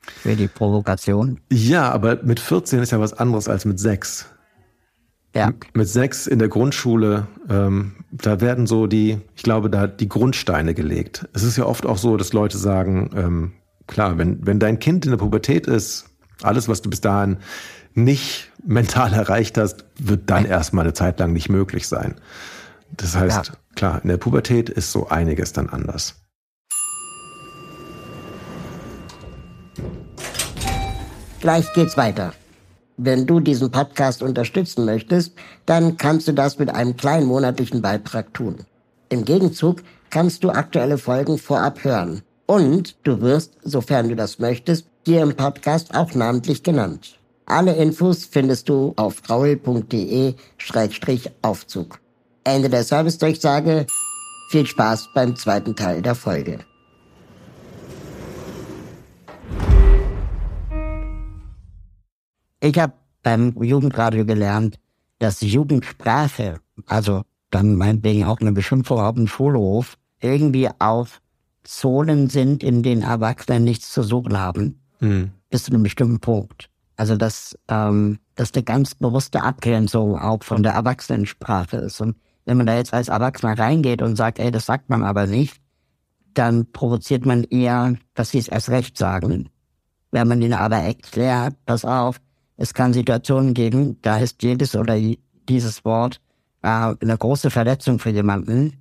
[0.06, 4.26] für die Provokation, Ja, aber mit 14 ist ja was anderes als mit 6.
[5.34, 10.08] ja, Mit 6 in der Grundschule, ähm, da werden so die, ich glaube, da die
[10.08, 11.28] Grundsteine gelegt.
[11.32, 13.52] Es ist ja oft auch so, dass Leute sagen, ähm,
[13.86, 16.08] klar, wenn, wenn dein Kind in der Pubertät ist,
[16.42, 17.38] Alles, was du bis dahin
[17.94, 22.16] nicht mental erreicht hast, wird dann erstmal eine Zeit lang nicht möglich sein.
[22.90, 23.54] Das heißt, ja.
[23.74, 26.16] klar, in der Pubertät ist so einiges dann anders.
[31.42, 32.32] Gleich geht's weiter.
[32.96, 35.32] Wenn du diesen Podcast unterstützen möchtest,
[35.66, 38.58] dann kannst du das mit einem kleinen monatlichen Beitrag tun.
[39.08, 42.22] Im Gegenzug kannst du aktuelle Folgen vorab hören.
[42.46, 47.18] Und du wirst, sofern du das möchtest, hier im Podcast auch namentlich genannt.
[47.46, 51.98] Alle Infos findest du auf raul.de-aufzug.
[52.44, 53.86] Ende der Service-Durchsage.
[54.50, 56.60] Viel Spaß beim zweiten Teil der Folge.
[62.62, 62.92] Ich habe
[63.24, 64.78] beim Jugendradio gelernt,
[65.18, 71.20] dass Jugendsprache, also dann meinetwegen auch eine Beschimpfung auf dem Schulhof, irgendwie auf
[71.64, 75.32] Zonen sind, in denen Erwachsene nichts zu suchen haben, mhm.
[75.50, 76.70] bis zu einem bestimmten Punkt.
[76.96, 82.00] Also dass ähm, das eine ganz bewusste Abgrenzung auch von der Erwachsenensprache ist.
[82.00, 85.26] Und wenn man da jetzt als Erwachsener reingeht und sagt, ey, das sagt man aber
[85.26, 85.60] nicht,
[86.32, 89.48] dann provoziert man eher, dass sie es erst recht sagen.
[90.12, 92.20] Wenn man ihnen aber erklärt, pass auf,
[92.62, 94.96] es kann Situationen geben, da ist jedes oder
[95.48, 96.20] dieses Wort
[96.62, 98.74] äh, eine große Verletzung für jemanden.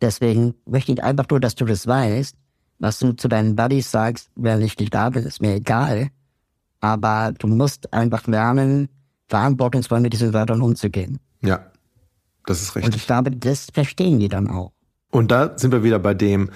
[0.00, 2.34] Deswegen möchte ich einfach nur, dass du das weißt.
[2.80, 6.08] Was du zu deinen Buddies sagst, wenn ich nicht da bin, ist mir egal.
[6.80, 8.88] Aber du musst einfach lernen,
[9.28, 11.20] verantwortungsvoll mit diesen Wörtern umzugehen.
[11.40, 11.64] Ja,
[12.44, 12.92] das ist richtig.
[12.92, 14.72] Und ich glaube, das verstehen die dann auch.
[15.12, 16.50] Und da sind wir wieder bei dem,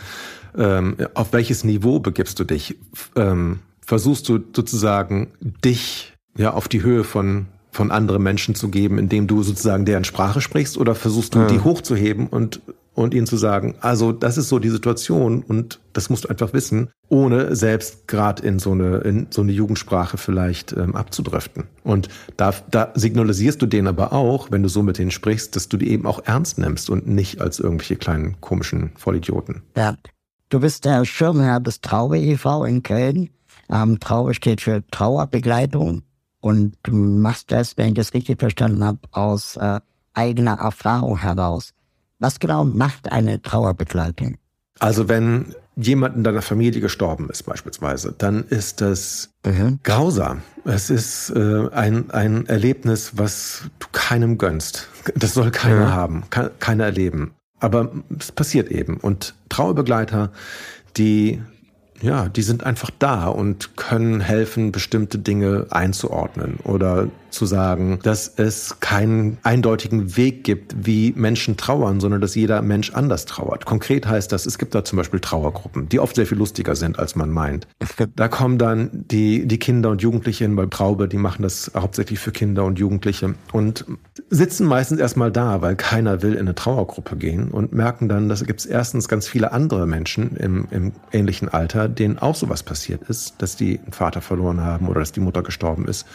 [0.58, 2.76] ähm, auf welches Niveau begibst du dich?
[3.14, 8.98] Ähm, versuchst du sozusagen dich ja, auf die Höhe von, von anderen Menschen zu geben,
[8.98, 11.46] indem du sozusagen deren Sprache sprichst oder versuchst du ja.
[11.46, 12.60] die hochzuheben und,
[12.94, 16.52] und ihnen zu sagen, also das ist so die Situation und das musst du einfach
[16.52, 21.64] wissen, ohne selbst gerade in so eine, in so eine Jugendsprache vielleicht ähm, abzudriften.
[21.84, 25.68] Und da, da signalisierst du denen aber auch, wenn du so mit denen sprichst, dass
[25.68, 29.62] du die eben auch ernst nimmst und nicht als irgendwelche kleinen komischen Vollidioten.
[29.76, 29.96] Ja.
[30.48, 32.66] Du bist der Schirmherr des Traube e.V.
[32.66, 33.30] in Köln.
[33.70, 36.02] Ähm, Traube steht für Trauerbegleitung.
[36.42, 39.78] Und du machst das, wenn ich das richtig verstanden habe, aus äh,
[40.12, 41.72] eigener Erfahrung heraus.
[42.18, 44.36] Was genau macht eine Trauerbegleitung?
[44.80, 49.78] Also wenn jemand in deiner Familie gestorben ist beispielsweise, dann ist das mhm.
[49.84, 50.42] grausam.
[50.64, 54.88] Es ist äh, ein, ein Erlebnis, was du keinem gönnst.
[55.14, 55.92] Das soll keiner mhm.
[55.92, 56.24] haben,
[56.58, 57.34] keiner erleben.
[57.60, 58.96] Aber es passiert eben.
[58.96, 60.32] Und Trauerbegleiter,
[60.96, 61.40] die
[62.02, 68.32] ja, die sind einfach da und können helfen, bestimmte Dinge einzuordnen oder zu sagen, dass
[68.36, 73.64] es keinen eindeutigen Weg gibt, wie Menschen trauern, sondern dass jeder Mensch anders trauert.
[73.64, 76.98] Konkret heißt das, es gibt da zum Beispiel Trauergruppen, die oft sehr viel lustiger sind,
[76.98, 77.66] als man meint.
[78.14, 82.18] Da kommen dann die, die Kinder und Jugendliche hin, weil Traube, die machen das hauptsächlich
[82.18, 83.86] für Kinder und Jugendliche und
[84.28, 88.42] sitzen meistens erstmal da, weil keiner will in eine Trauergruppe gehen und merken dann, dass
[88.42, 93.02] es gibt erstens ganz viele andere Menschen im, im ähnlichen Alter, denen auch sowas passiert
[93.08, 96.06] ist, dass die einen Vater verloren haben oder dass die Mutter gestorben ist.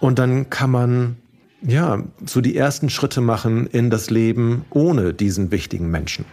[0.00, 1.16] Und dann kann man
[1.62, 6.24] ja so die ersten Schritte machen in das Leben ohne diesen wichtigen Menschen.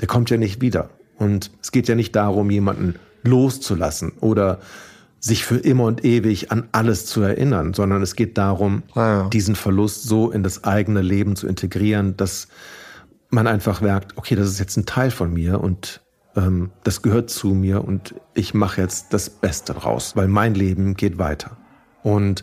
[0.00, 0.90] Der kommt ja nicht wieder.
[1.16, 2.94] Und es geht ja nicht darum, jemanden
[3.24, 4.60] loszulassen oder
[5.20, 9.28] sich für immer und ewig an alles zu erinnern, sondern es geht darum, ja.
[9.28, 12.48] diesen Verlust so in das eigene Leben zu integrieren, dass
[13.28, 16.00] man einfach merkt, okay, das ist jetzt ein Teil von mir und
[16.36, 20.94] ähm, das gehört zu mir und ich mache jetzt das Beste draus, weil mein Leben
[20.94, 21.57] geht weiter.
[22.08, 22.42] Und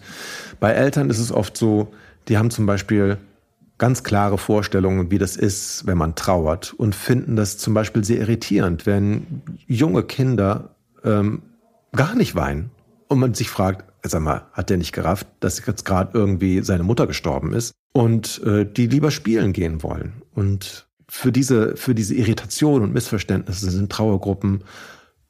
[0.60, 1.94] bei Eltern ist es oft so,
[2.28, 3.18] die haben zum Beispiel
[3.78, 8.20] ganz klare Vorstellungen, wie das ist, wenn man trauert und finden das zum Beispiel sehr
[8.20, 11.42] irritierend, wenn junge Kinder ähm,
[11.94, 12.72] gar nicht weinen
[13.08, 16.84] und man sich fragt, sag mal, hat der nicht gerafft, dass jetzt gerade irgendwie seine
[16.84, 17.74] Mutter gestorben ist?
[17.92, 20.22] Und äh, die lieber spielen gehen wollen.
[20.34, 24.64] Und für diese, für diese Irritation und Missverständnisse sind Trauergruppen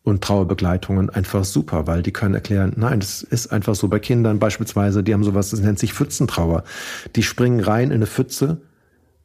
[0.06, 4.40] und Trauerbegleitungen einfach super, weil die können erklären, nein, das ist einfach so bei Kindern
[4.40, 6.64] beispielsweise, die haben sowas, das nennt sich Pfützentrauer.
[7.16, 8.62] Die springen rein in eine Pfütze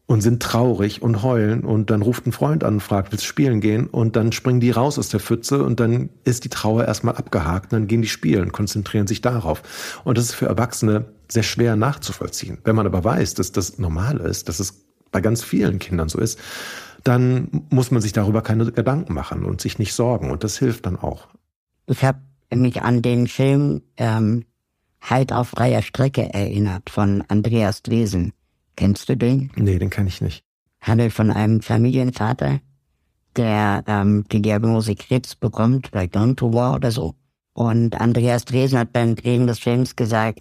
[0.06, 3.28] und sind traurig und heulen und dann ruft ein Freund an und fragt, willst du
[3.28, 3.88] spielen gehen?
[3.88, 7.74] Und dann springen die raus aus der Pfütze und dann ist die Trauer erstmal abgehakt,
[7.74, 10.00] dann gehen die spielen, konzentrieren sich darauf.
[10.04, 12.56] Und das ist für Erwachsene sehr schwer nachzuvollziehen.
[12.64, 16.18] Wenn man aber weiß, dass das normal ist, dass es bei ganz vielen Kindern so
[16.18, 16.38] ist,
[17.04, 20.30] dann muss man sich darüber keine Gedanken machen und sich nicht sorgen.
[20.30, 21.28] Und das hilft dann auch.
[21.86, 22.20] Ich habe
[22.54, 24.44] mich an den Film ähm,
[25.02, 28.32] Halt auf freier Strecke erinnert von Andreas Dresen.
[28.76, 29.50] Kennst du den?
[29.56, 30.44] Nee, den kenne ich nicht.
[30.80, 32.60] Handelt von einem Familienvater,
[33.36, 37.14] der ähm, die Diagnose Krebs bekommt, oder Tumor oder so.
[37.52, 40.40] Und Andreas Dresen hat beim Drehen des Films gesagt,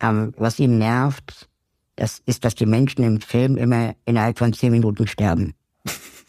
[0.00, 1.48] ähm, was ihn nervt,
[1.96, 5.54] das ist, dass die Menschen im Film immer innerhalb von zehn Minuten sterben.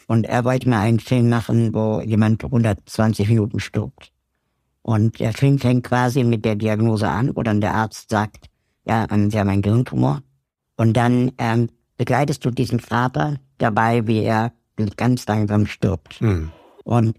[0.08, 4.12] Und er wollte mir einen Film machen, wo jemand 120 Minuten stirbt.
[4.82, 8.48] Und der Film fängt quasi mit der Diagnose an, wo dann der Arzt sagt,
[8.86, 10.22] ja, ähm, Sie haben einen Gehirntumor.
[10.78, 14.54] Und dann ähm, begleitest du diesen Vater dabei, wie er
[14.96, 16.22] ganz langsam stirbt.
[16.22, 16.52] Mhm.
[16.86, 17.18] Und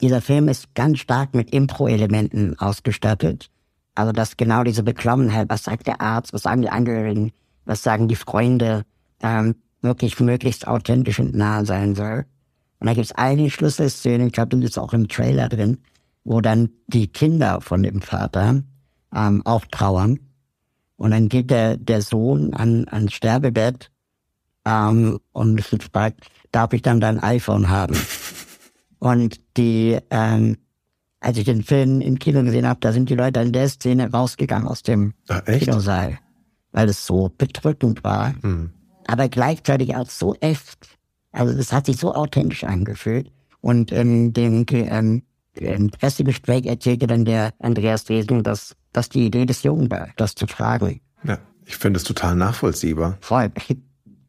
[0.00, 3.50] dieser Film ist ganz stark mit Impro-Elementen ausgestattet.
[3.94, 7.32] Also dass genau diese Beklommenheit, was sagt der Arzt, was sagen die Angehörigen,
[7.64, 8.84] was sagen die Freunde,
[9.22, 9.54] ähm,
[9.84, 12.24] wirklich möglichst authentisch und nah sein soll.
[12.80, 15.78] Und da gibt's eine Schlüsselszene, ich glaube, das ist auch im Trailer drin,
[16.24, 18.62] wo dann die Kinder von dem Vater
[19.14, 20.18] ähm, auch trauern.
[20.96, 23.90] Und dann geht der, der Sohn an, ans Sterbebett
[24.64, 27.96] ähm, und fragt, darf ich dann dein iPhone haben?
[28.98, 30.56] Und die, ähm,
[31.20, 34.10] als ich den Film im Kino gesehen habe, da sind die Leute in der Szene
[34.10, 35.64] rausgegangen aus dem Ach, echt?
[35.64, 36.18] Kinosaal,
[36.72, 38.70] weil es so bedrückend war, Hm.
[39.06, 40.98] Aber gleichzeitig auch so echt.
[41.32, 43.30] Also das hat sich so authentisch angefühlt.
[43.60, 45.22] Und in dem ähm,
[45.54, 50.34] im Pressegespräch erzählte dann der Andreas Dresen, dass das die Idee des Jungen war, das
[50.34, 51.00] zu fragen.
[51.24, 53.18] Ja, ich finde es total nachvollziehbar.
[53.20, 53.50] Voll.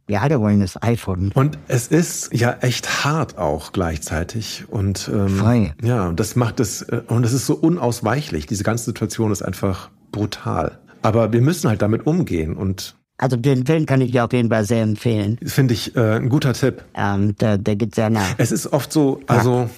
[0.08, 1.32] Wir alle wollen das iPhone.
[1.34, 4.66] Und es ist ja echt hart auch gleichzeitig.
[4.70, 5.74] Und ähm, Voll.
[5.82, 8.46] ja, und das macht es, äh, und es ist so unausweichlich.
[8.46, 10.80] Diese ganze Situation ist einfach brutal.
[11.02, 14.50] Aber wir müssen halt damit umgehen und Also den Film kann ich dir auf jeden
[14.50, 15.38] Fall sehr empfehlen.
[15.46, 16.84] finde ich äh, ein guter Tipp.
[16.96, 18.26] Ähm, der, der geht sehr nah.
[18.38, 19.70] Es ist oft so, also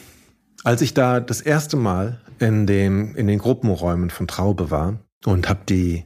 [0.64, 5.50] als ich da das erste Mal in dem in den Gruppenräumen von Traube war und
[5.50, 6.06] habe die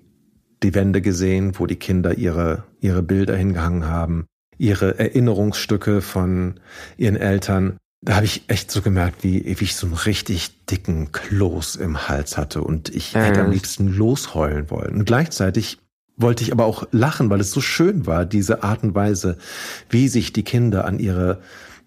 [0.63, 4.25] die Wände gesehen, wo die Kinder ihre ihre Bilder hingehangen haben,
[4.57, 6.59] ihre Erinnerungsstücke von
[6.97, 11.11] ihren Eltern, da habe ich echt so gemerkt, wie, wie ich so einen richtig dicken
[11.11, 14.95] Kloß im Hals hatte und ich hätte am liebsten losheulen wollen.
[14.95, 15.77] Und gleichzeitig
[16.21, 19.37] wollte ich aber auch lachen, weil es so schön war, diese Art und Weise,
[19.89, 21.41] wie sich die Kinder an ihre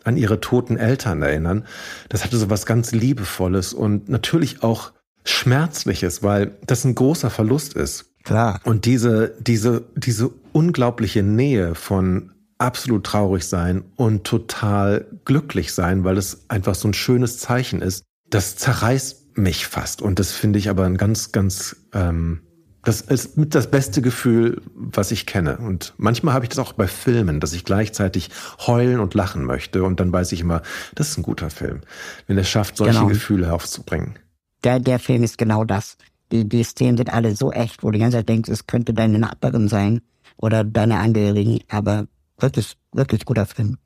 [0.05, 1.64] an ihre toten Eltern erinnern.
[2.11, 4.93] Das hatte so was ganz Liebevolles und natürlich auch
[5.24, 8.12] Schmerzliches, weil das ein großer Verlust ist.
[8.22, 8.61] Klar.
[8.64, 16.16] Und diese, diese, diese unglaubliche Nähe von absolut traurig sein und total glücklich sein, weil
[16.16, 20.03] es einfach so ein schönes Zeichen ist, das zerreißt mich fast.
[20.03, 22.41] Und das finde ich aber ein ganz, ganz, ähm,
[22.85, 25.59] das ist mit das beste Gefühl, was ich kenne.
[25.59, 28.30] Und manchmal habe ich das auch bei Filmen, dass ich gleichzeitig
[28.66, 29.82] heulen und lachen möchte.
[29.85, 30.62] Und dann weiß ich immer,
[30.95, 31.80] das ist ein guter Film,
[32.26, 33.09] wenn er schafft, solche Genau.
[33.09, 34.18] Gefühle aufzubringen.
[34.62, 35.97] Der, der Film ist genau das.
[36.32, 38.95] Die, die Szenen sind alle so echt, wo du die ganze Zeit denkst, es könnte
[38.95, 40.01] deine Nachbarin sein
[40.37, 42.07] oder deine Angehörigen, aber
[42.39, 43.76] wirklich, wirklich guter Film.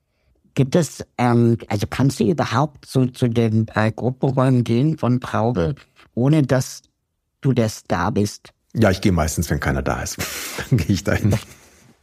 [0.55, 5.75] Gibt es, ähm, also kannst du überhaupt zu, zu den äh, Gruppenräumen gehen von Traube,
[6.15, 6.81] ohne dass
[7.41, 8.49] du der Star bist?
[8.75, 10.17] Ja, ich gehe meistens, wenn keiner da ist.
[10.69, 11.35] dann gehe ich dahin.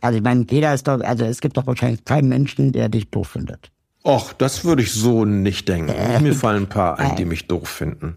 [0.00, 3.10] Also ich meine, jeder ist doch, also es gibt doch wahrscheinlich keinen Menschen, der dich
[3.10, 3.70] doof findet.
[4.04, 6.22] Och, das würde ich so nicht denken.
[6.22, 8.16] Mir fallen ein paar ein, die mich doof finden.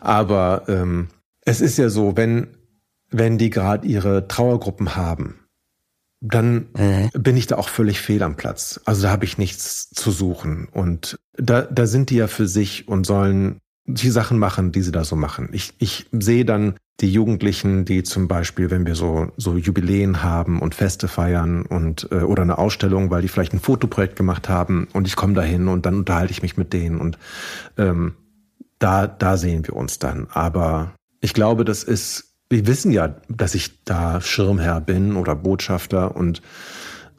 [0.00, 1.08] Aber ähm,
[1.42, 2.48] es ist ja so, wenn,
[3.10, 5.42] wenn die gerade ihre Trauergruppen haben,
[6.22, 6.68] dann
[7.14, 8.80] bin ich da auch völlig fehl am Platz.
[8.84, 10.68] Also da habe ich nichts zu suchen.
[10.70, 14.92] Und da, da sind die ja für sich und sollen die Sachen machen, die sie
[14.92, 15.48] da so machen.
[15.52, 20.60] Ich, ich sehe dann die Jugendlichen, die zum Beispiel, wenn wir so, so Jubiläen haben
[20.60, 24.86] und Feste feiern und äh, oder eine Ausstellung, weil die vielleicht ein Fotoprojekt gemacht haben
[24.92, 27.18] und ich komme dahin und dann unterhalte ich mich mit denen und
[27.76, 28.14] ähm,
[28.78, 30.28] da, da sehen wir uns dann.
[30.32, 36.14] Aber ich glaube, das ist, wir wissen ja, dass ich da Schirmherr bin oder Botschafter
[36.14, 36.40] und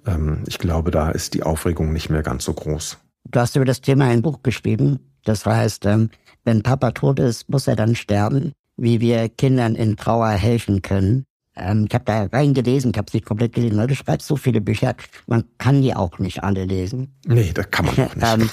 [0.08, 2.98] ähm, ich glaube, da ist die Aufregung nicht mehr ganz so groß.
[3.26, 5.12] Du hast über das Thema ein Buch geschrieben.
[5.26, 6.10] Das heißt, ähm,
[6.46, 11.26] wenn Papa tot ist, muss er dann sterben, wie wir Kindern in Trauer helfen können.
[11.56, 14.36] Ähm, ich habe da reingelesen, ich habe es nicht komplett gelesen, weil du schreibst so
[14.36, 14.96] viele Bücher,
[15.28, 17.14] man kann die auch nicht alle lesen.
[17.26, 18.50] Nee, da kann man auch nicht.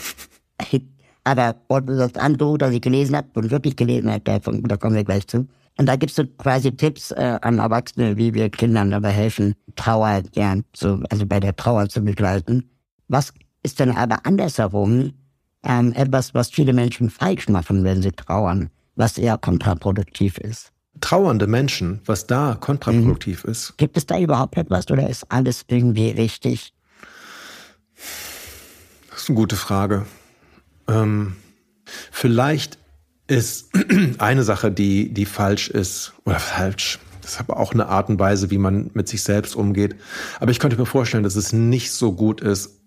[0.73, 0.89] ähm,
[1.25, 5.05] aber das andere, das ich gelesen habe und wirklich gelesen habe, davon, da kommen wir
[5.05, 5.47] gleich zu.
[5.79, 10.23] Und da gibst du quasi Tipps äh, an Erwachsene, wie wir Kindern dabei helfen, Trauer
[10.35, 12.69] ja, so, also bei der Trauer zu begleiten.
[13.09, 15.13] Was ist denn aber andersherum
[15.63, 20.73] ähm, etwas, was viele Menschen falsch machen, wenn sie trauern, was eher kontraproduktiv ist?
[21.01, 26.11] Trauernde Menschen, was da kontraproduktiv ist, Gibt es da überhaupt etwas oder ist alles irgendwie
[26.11, 26.75] richtig?
[29.11, 30.07] Das ist eine gute Frage.
[30.89, 31.37] Ähm,
[32.11, 32.79] vielleicht
[33.27, 33.71] ist
[34.19, 38.19] eine Sache, die, die falsch ist, oder falsch, das ist aber auch eine Art und
[38.19, 39.97] Weise, wie man mit sich selbst umgeht.
[40.41, 42.81] Aber ich könnte mir vorstellen, dass es nicht so gut ist,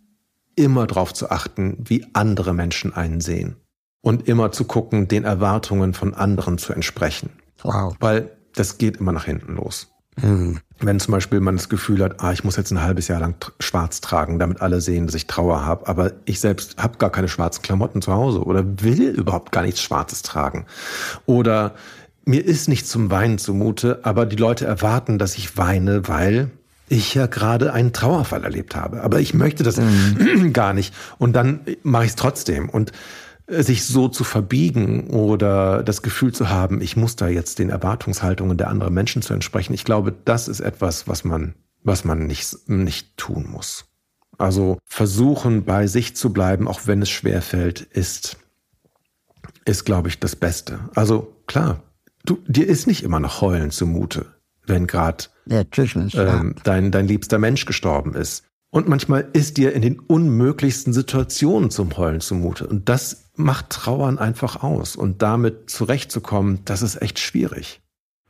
[0.56, 3.56] immer darauf zu achten, wie andere Menschen einen sehen.
[4.04, 7.30] Und immer zu gucken, den Erwartungen von anderen zu entsprechen.
[7.64, 7.96] Wow.
[8.00, 9.88] Weil das geht immer nach hinten los.
[10.20, 10.60] Hm.
[10.80, 13.36] Wenn zum Beispiel man das Gefühl hat, ah, ich muss jetzt ein halbes Jahr lang
[13.60, 17.30] schwarz tragen, damit alle sehen, dass ich Trauer habe, aber ich selbst habe gar keine
[17.30, 20.66] schwarzen Klamotten zu Hause oder will überhaupt gar nichts Schwarzes tragen.
[21.26, 21.74] Oder
[22.26, 26.52] mir ist nicht zum Weinen zumute, aber die Leute erwarten, dass ich weine, weil
[26.90, 29.02] ich ja gerade einen Trauerfall erlebt habe.
[29.02, 30.52] Aber ich möchte das mhm.
[30.54, 30.94] gar nicht.
[31.18, 32.70] Und dann mache ich es trotzdem.
[32.70, 32.92] Und
[33.48, 38.58] sich so zu verbiegen oder das Gefühl zu haben, ich muss da jetzt den Erwartungshaltungen
[38.58, 39.74] der anderen Menschen zu entsprechen.
[39.74, 43.86] Ich glaube, das ist etwas, was man, was man nicht, nicht tun muss.
[44.38, 48.38] Also versuchen, bei sich zu bleiben, auch wenn es schwer fällt, ist,
[49.66, 50.80] ist, glaube ich, das Beste.
[50.96, 51.84] Also klar,
[52.26, 54.26] du, dir ist nicht immer noch Heulen zumute,
[54.66, 55.26] wenn gerade
[56.16, 58.46] ähm, dein, dein liebster Mensch gestorben ist.
[58.74, 62.66] Und manchmal ist dir in den unmöglichsten Situationen zum Heulen zumute.
[62.66, 64.96] Und das macht Trauern einfach aus.
[64.96, 67.82] Und damit zurechtzukommen, das ist echt schwierig.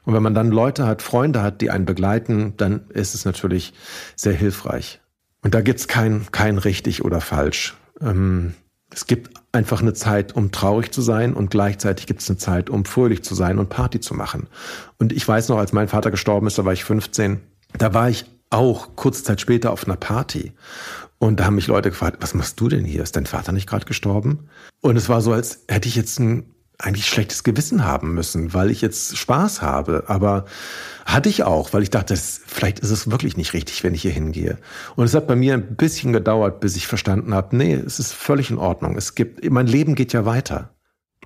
[0.04, 3.74] Und wenn man dann Leute hat, Freunde hat, die einen begleiten, dann ist es natürlich
[4.18, 5.00] sehr hilfreich.
[5.44, 7.78] Und da gibt's kein, kein richtig oder falsch.
[8.02, 8.54] Ähm,
[8.90, 12.70] es gibt einfach eine Zeit, um traurig zu sein und gleichzeitig gibt es eine Zeit,
[12.70, 14.48] um fröhlich zu sein und Party zu machen.
[15.00, 17.40] Und ich weiß noch, als mein Vater gestorben ist, da war ich 15,
[17.78, 20.54] da war ich auch kurze Zeit später auf einer Party.
[21.20, 23.04] Und da haben mich Leute gefragt, was machst du denn hier?
[23.04, 24.50] Ist dein Vater nicht gerade gestorben?
[24.82, 28.72] Und es war so, als hätte ich jetzt ein eigentlich schlechtes Gewissen haben müssen, weil
[28.72, 30.06] ich jetzt Spaß habe.
[30.08, 30.46] Aber
[31.06, 34.12] hatte ich auch, weil ich dachte, vielleicht ist es wirklich nicht richtig, wenn ich hier
[34.12, 34.58] hingehe.
[34.96, 38.14] Und es hat bei mir ein bisschen gedauert, bis ich verstanden habe, nee, es ist
[38.14, 38.98] völlig in Ordnung.
[38.98, 40.74] Es gibt, mein Leben geht ja weiter.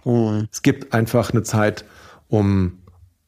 [0.06, 0.48] Mhm.
[0.52, 1.86] Es gibt einfach eine Zeit,
[2.28, 2.80] um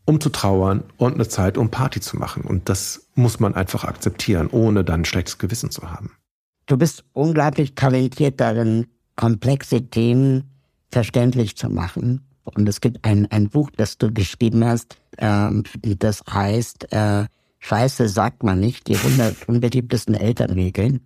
[0.10, 2.41] um zu trauern und eine Zeit, um Party zu machen.
[2.41, 6.14] Und das muss man einfach akzeptieren, ohne dann ein schlechtes Gewissen zu haben.
[6.66, 10.49] Du bist unglaublich talentiert darin, komplexe Themen
[10.91, 12.26] verständlich zu machen.
[12.43, 17.26] Und es gibt ein, ein Buch, das du geschrieben hast, ähm, das heißt äh,
[17.60, 21.01] Scheiße sagt man nicht, die 100 unbeliebtesten Elternregeln.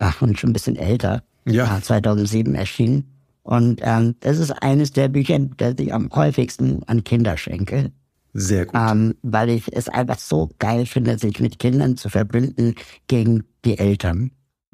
[0.00, 1.22] Ach, und schon ein bisschen älter.
[1.44, 1.80] Ja.
[1.80, 3.04] 2007 erschienen.
[3.42, 7.92] Und ähm, das ist eines der Bücher, das ich am häufigsten an Kinder schenke.
[8.32, 8.74] Sehr gut.
[8.74, 12.74] Ähm, weil ich es einfach so geil finde, sich mit Kindern zu verbünden
[13.06, 14.30] gegen die Eltern.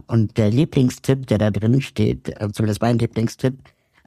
[0.06, 3.54] Und der Lieblingstipp, der da drin steht, äh, zumindest mein Lieblingstipp,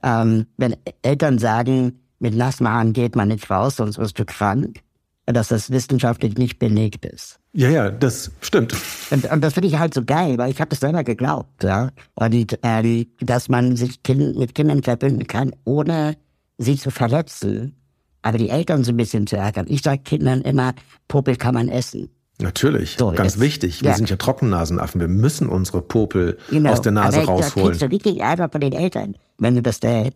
[0.02, 4.80] ähm, wenn Eltern sagen, mit nassen Haaren geht man nicht raus, sonst wirst du krank,
[5.26, 7.38] dass das wissenschaftlich nicht belegt ist.
[7.52, 8.74] Ja, ja, das stimmt.
[9.10, 11.90] Und, und das finde ich halt so geil, weil ich habe das selber geglaubt, ja.
[12.14, 16.16] Und äh, dass man sich kind, mit Kindern verbünden kann, ohne
[16.58, 17.74] sie zu verletzen
[18.22, 19.66] aber die Eltern so ein bisschen zu ärgern.
[19.68, 20.74] Ich sage Kindern immer,
[21.06, 22.10] Popel kann man essen.
[22.40, 23.82] Natürlich, so, ganz jetzt, wichtig.
[23.82, 23.96] Wir ja.
[23.96, 25.00] sind ja Trockennasenaffen.
[25.00, 26.70] Wir müssen unsere Popel genau.
[26.70, 27.70] aus der Nase aber rausholen.
[27.70, 30.10] Das kriegst du wirklich einfach von den Eltern, wenn du das, äh,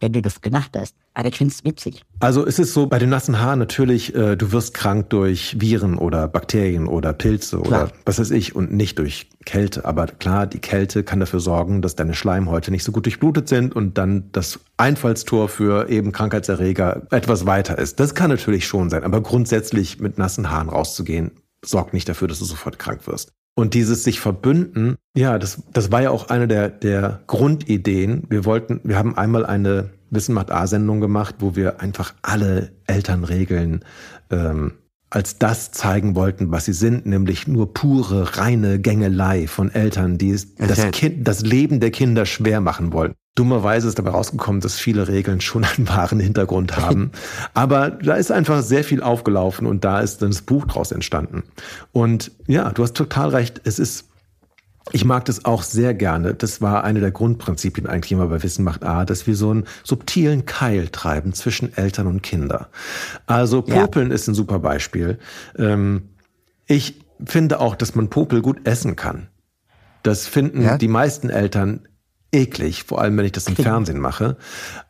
[0.00, 0.94] wenn du das gemacht hast.
[1.14, 2.02] Aber ich finde es witzig.
[2.20, 5.96] Also ist es so, bei den nassen Haaren natürlich, äh, du wirst krank durch Viren
[5.96, 7.84] oder Bakterien oder Pilze klar.
[7.84, 9.84] oder was weiß ich und nicht durch Kälte.
[9.84, 13.74] Aber klar, die Kälte kann dafür sorgen, dass deine Schleimhäute nicht so gut durchblutet sind
[13.74, 17.98] und dann das Einfallstor für eben Krankheitserreger etwas weiter ist.
[18.00, 19.04] Das kann natürlich schon sein.
[19.04, 21.30] Aber grundsätzlich mit nassen Haaren rauszugehen,
[21.64, 23.32] sorgt nicht dafür, dass du sofort krank wirst.
[23.58, 28.24] Und dieses sich verbünden, ja, das, das war ja auch eine der, der Grundideen.
[28.28, 33.84] Wir wollten, wir haben einmal eine Wissen macht A-Sendung gemacht, wo wir einfach alle Elternregeln
[34.30, 34.72] ähm,
[35.08, 40.36] als das zeigen wollten, was sie sind, nämlich nur pure, reine Gängelei von Eltern, die
[40.58, 43.14] das, kind, das Leben der Kinder schwer machen wollen.
[43.36, 47.12] Dummerweise ist dabei rausgekommen, dass viele Regeln schon einen wahren Hintergrund haben.
[47.54, 51.44] Aber da ist einfach sehr viel aufgelaufen und da ist dann das Buch draus entstanden.
[51.92, 53.60] Und ja, du hast total recht.
[53.64, 54.06] Es ist
[54.92, 56.34] ich mag das auch sehr gerne.
[56.34, 59.64] Das war eine der Grundprinzipien eigentlich immer bei Wissen macht A, dass wir so einen
[59.82, 62.68] subtilen Keil treiben zwischen Eltern und Kinder.
[63.26, 64.14] Also Popeln ja.
[64.14, 65.18] ist ein super Beispiel.
[65.58, 66.10] Ähm,
[66.66, 69.26] ich finde auch, dass man Popel gut essen kann.
[70.04, 70.78] Das finden ja?
[70.78, 71.88] die meisten Eltern
[72.32, 74.36] eklig, vor allem wenn ich das im Fernsehen mache.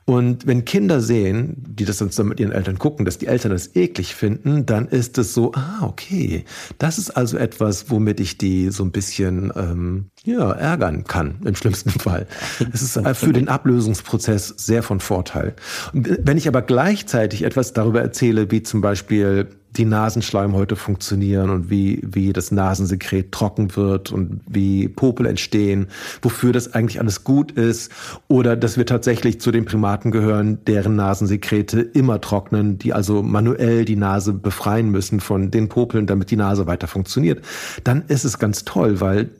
[0.05, 3.75] Und wenn Kinder sehen, die das dann mit ihren Eltern gucken, dass die Eltern das
[3.75, 6.45] eklig finden, dann ist es so, ah, okay,
[6.79, 11.57] das ist also etwas, womit ich die so ein bisschen ähm, ja, ärgern kann, im
[11.57, 12.27] schlimmsten Fall.
[12.73, 15.55] Es ist für den Ablösungsprozess sehr von Vorteil.
[15.93, 21.71] Und wenn ich aber gleichzeitig etwas darüber erzähle, wie zum Beispiel die Nasenschleimhäute funktionieren und
[21.71, 25.89] wie, wie das Nasensekret trocken wird und wie Popel entstehen,
[26.23, 27.93] wofür das eigentlich alles gut ist
[28.29, 33.85] oder dass wir tatsächlich zu den Primaten gehören, deren Nasensekrete immer trocknen, die also manuell
[33.85, 37.45] die Nase befreien müssen von den Popeln, damit die Nase weiter funktioniert,
[37.85, 39.31] dann ist es ganz toll, weil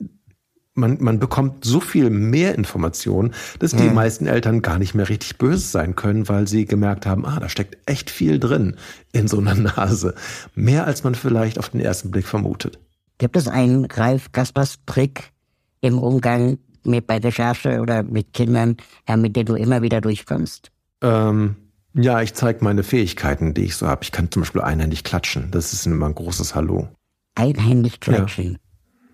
[0.77, 3.95] man, man bekommt so viel mehr Informationen, dass die Mhm.
[3.95, 7.49] meisten Eltern gar nicht mehr richtig böse sein können, weil sie gemerkt haben, ah, da
[7.49, 8.77] steckt echt viel drin
[9.13, 10.15] in so einer Nase.
[10.55, 12.79] Mehr als man vielleicht auf den ersten Blick vermutet.
[13.19, 15.33] Gibt es einen Ralf Kaspers Trick
[15.81, 18.77] im Umgang mit bei Recherche oder mit Kindern,
[19.17, 20.71] mit denen du immer wieder durchkommst?
[21.03, 21.57] Ähm,
[21.95, 24.03] ja, ich zeige meine Fähigkeiten, die ich so habe.
[24.05, 25.51] Ich kann zum Beispiel einhändig klatschen.
[25.51, 26.89] Das ist immer ein großes Hallo.
[27.35, 28.59] Einhändig klatschen.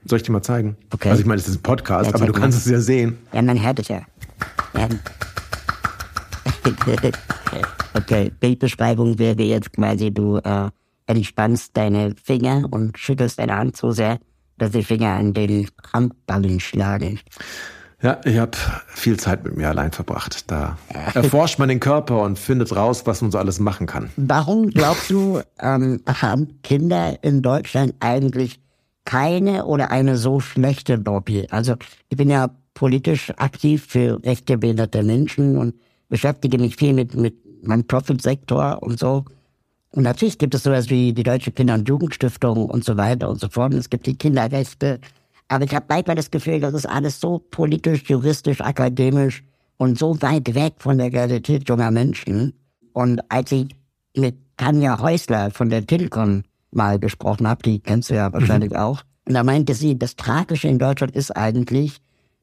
[0.04, 0.76] Soll ich dir mal zeigen?
[0.92, 1.10] Okay.
[1.10, 2.64] Also ich meine, es ist ein Podcast, Ja, aber du zeig kannst mal.
[2.64, 3.18] es ja sehen.
[3.32, 4.02] Ja, man hört es ja.
[4.76, 4.88] ja.
[7.94, 10.70] okay, Bildbeschreibung wäre jetzt quasi, du äh,
[11.06, 14.18] entspannst deine Finger und schüttelst deine Hand so sehr,
[14.58, 17.20] dass die Finger an den Handballen schlagen.
[18.02, 20.50] Ja, ich habe viel Zeit mit mir allein verbracht.
[20.50, 20.76] Da
[21.14, 24.10] erforscht man den Körper und findet raus, was man so alles machen kann.
[24.16, 28.58] Warum glaubst du, ähm, haben Kinder in Deutschland eigentlich
[29.04, 31.46] keine oder eine so schlechte Lobby?
[31.50, 31.74] Also
[32.08, 35.74] ich bin ja politisch aktiv für rechte behinderte Menschen und
[36.08, 37.34] beschäftige mich viel mit, mit
[37.66, 39.24] meinem Profitsektor und so.
[39.90, 43.38] Und natürlich gibt es sowas wie die Deutsche Kinder- und Jugendstiftung und so weiter und
[43.38, 43.74] so fort.
[43.74, 45.00] Es gibt die Kinderrechte.
[45.48, 49.44] Aber ich habe manchmal das Gefühl, das ist alles so politisch, juristisch, akademisch
[49.76, 52.54] und so weit weg von der Realität junger Menschen.
[52.94, 53.68] Und als ich
[54.16, 56.42] mit Tanja Häusler von der Telekom
[56.72, 60.68] mal gesprochen habe, die kennst du ja wahrscheinlich auch, und da meinte sie, das Tragische
[60.68, 62.00] in Deutschland ist eigentlich,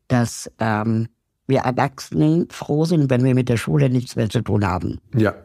[0.07, 1.07] dass ähm,
[1.47, 4.99] wir Erwachsenen froh sind, wenn wir mit der Schule nichts mehr zu tun haben.
[5.15, 5.35] Ja,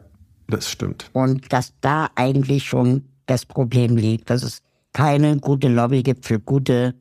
[0.47, 1.09] das stimmt.
[1.13, 4.61] Und dass da eigentlich schon das Problem liegt, dass es
[4.93, 6.95] keine gute Lobby gibt für gute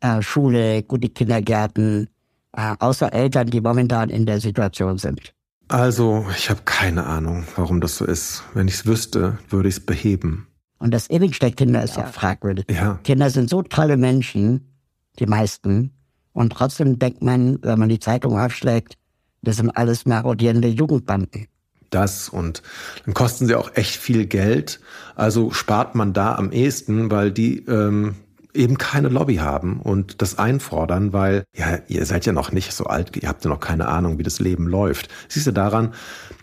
[0.00, 2.08] äh, Schule, gute Kindergärten,
[2.52, 5.34] äh, außer Eltern, die momentan in der Situation sind.
[5.68, 8.42] Also, ich habe keine Ahnung, warum das so ist.
[8.54, 10.46] Wenn ich es wüsste, würde ich es beheben.
[10.80, 12.64] Und das Image der Kinder ist ja fragwürdig.
[12.68, 12.98] Ja.
[13.04, 14.72] Kinder sind so tolle Menschen,
[15.18, 15.92] die meisten,
[16.32, 18.94] und trotzdem denkt man, wenn man die Zeitung aufschlägt,
[19.42, 21.46] das sind alles marodierende Jugendbanden.
[21.90, 22.62] Das und
[23.04, 24.80] dann kosten sie auch echt viel Geld.
[25.16, 28.14] Also spart man da am ehesten, weil die ähm,
[28.54, 32.84] eben keine Lobby haben und das einfordern, weil ja, ihr seid ja noch nicht so
[32.84, 35.08] alt, ihr habt ja noch keine Ahnung, wie das Leben läuft.
[35.28, 35.94] Siehst du daran,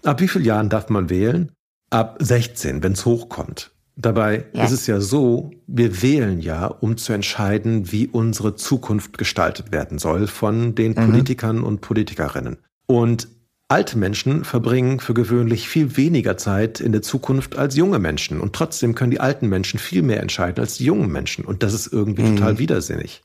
[0.03, 1.51] ab wie vielen Jahren darf man wählen?
[1.89, 3.71] Ab 16, wenn es hochkommt.
[3.99, 4.63] Dabei Ja.
[4.63, 9.97] ist es ja so, wir wählen ja, um zu entscheiden, wie unsere Zukunft gestaltet werden
[9.97, 12.57] soll von den Politikern und Politikerinnen.
[12.85, 13.27] Und
[13.69, 18.39] alte Menschen verbringen für gewöhnlich viel weniger Zeit in der Zukunft als junge Menschen.
[18.39, 21.43] Und trotzdem können die alten Menschen viel mehr entscheiden als die jungen Menschen.
[21.43, 23.23] Und das ist irgendwie total widersinnig.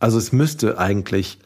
[0.00, 1.38] Also es müsste eigentlich,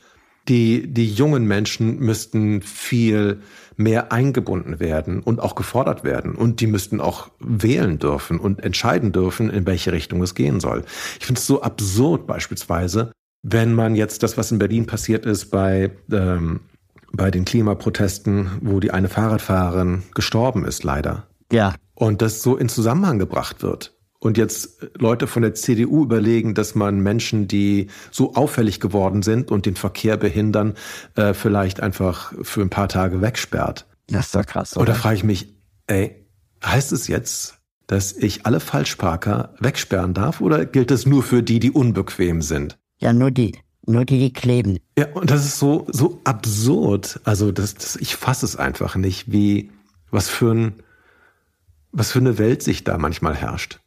[0.48, 3.40] die, die jungen Menschen müssten viel
[3.76, 6.34] mehr eingebunden werden und auch gefordert werden.
[6.34, 10.84] Und die müssten auch wählen dürfen und entscheiden dürfen, in welche Richtung es gehen soll.
[11.20, 13.12] Ich finde es so absurd beispielsweise,
[13.42, 16.60] wenn man jetzt das, was in Berlin passiert ist bei, ähm,
[17.12, 21.26] bei den Klimaprotesten, wo die eine Fahrradfahrerin gestorben ist, leider.
[21.50, 21.74] Ja.
[21.94, 23.94] Und das so in Zusammenhang gebracht wird.
[24.22, 29.50] Und jetzt Leute von der CDU überlegen, dass man Menschen, die so auffällig geworden sind
[29.50, 30.74] und den Verkehr behindern,
[31.16, 33.84] äh, vielleicht einfach für ein paar Tage wegsperrt.
[34.06, 34.76] Das ist doch krass.
[34.76, 35.48] Oder frage ich mich,
[35.88, 36.24] ey,
[36.64, 37.58] heißt es jetzt,
[37.88, 42.78] dass ich alle Falschparker wegsperren darf oder gilt es nur für die, die unbequem sind?
[42.98, 43.58] Ja, nur die.
[43.86, 44.78] Nur die, die kleben.
[44.96, 47.18] Ja, und das ist so, so absurd.
[47.24, 49.72] Also, das, das, ich fasse es einfach nicht, wie,
[50.12, 50.74] was für ein,
[51.90, 53.80] was für eine Welt sich da manchmal herrscht.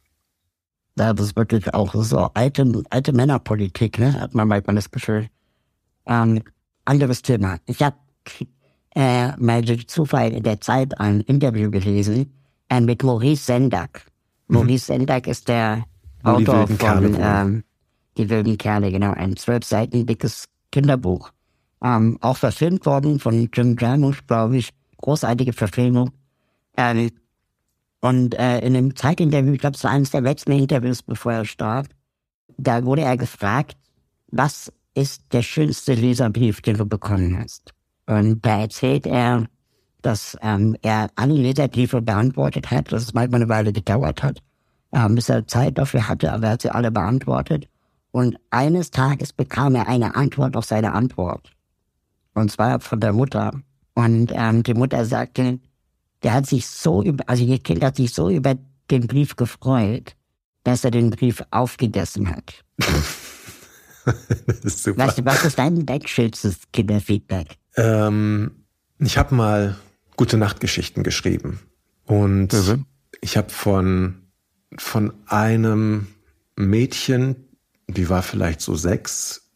[0.98, 4.18] Ja, das ist wirklich auch so alte, alte Männerpolitik, ne?
[4.18, 5.28] Hat man manchmal das Gefühl.
[6.06, 6.42] Ähm,
[6.84, 7.58] anderes Thema.
[7.66, 7.96] Ich habe
[8.94, 12.32] äh, mal durch Zufall in der Zeit ein Interview gelesen
[12.70, 14.06] äh, mit Maurice Sendak.
[14.48, 15.84] Maurice Sendak ist der
[16.22, 17.64] Autor Kerle von ähm,
[18.16, 21.30] Die wilden Kerle, genau, ein zwölf Seiten dickes Kinderbuch.
[21.82, 24.70] Ähm, auch verfilmt worden von Jim Jarmusch, glaube ich.
[24.96, 26.10] Großartige Verfilmung.
[26.76, 27.10] Ähm,
[28.06, 31.44] und äh, in einem Zeitinterview, ich glaube, es war eines der letzten Interviews, bevor er
[31.44, 31.88] starb,
[32.56, 33.76] da wurde er gefragt,
[34.28, 37.74] was ist der schönste Leserbrief, den du bekommen hast?
[38.06, 39.46] Und da erzählt er,
[40.02, 44.38] dass ähm, er alle Leserbriefe beantwortet hat, dass es manchmal eine Weile gedauert hat,
[44.92, 47.68] ähm, bis er Zeit dafür hatte, aber er hat sie alle beantwortet.
[48.12, 51.50] Und eines Tages bekam er eine Antwort auf seine Antwort.
[52.34, 53.50] Und zwar von der Mutter.
[53.94, 55.58] Und ähm, die Mutter sagte,
[56.26, 58.56] der hat sich so über, also ihr Kind hat sich so über
[58.90, 60.16] den Brief gefreut,
[60.64, 62.64] dass er den Brief aufgegessen hat.
[64.46, 65.08] Das ist super.
[65.08, 67.56] Was, was ist dein, dein schönstes Kinderfeedback?
[67.74, 68.52] Ähm,
[69.00, 69.76] ich habe mal
[70.16, 71.58] gute Nachtgeschichten geschrieben
[72.04, 72.54] und
[73.20, 74.28] ich habe von
[74.78, 76.06] von einem
[76.54, 77.48] Mädchen,
[77.88, 79.50] die war vielleicht so sechs,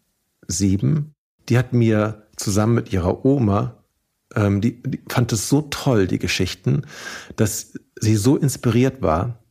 [0.49, 1.15] sieben.
[1.49, 3.80] Die hat mir zusammen mit ihrer Oma,
[4.35, 6.83] ähm, die, die fand es so toll, die Geschichten,
[7.37, 9.43] dass sie so inspiriert war,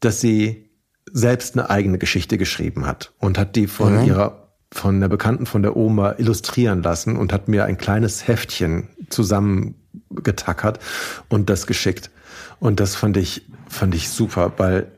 [0.00, 0.70] dass sie
[1.12, 4.06] selbst eine eigene Geschichte geschrieben hat und hat die von mhm.
[4.06, 8.88] ihrer von der Bekannten von der Oma illustrieren lassen und hat mir ein kleines Heftchen
[9.08, 10.80] zusammengetackert
[11.28, 12.10] und das geschickt.
[12.58, 14.90] Und das fand ich, fand ich super, weil,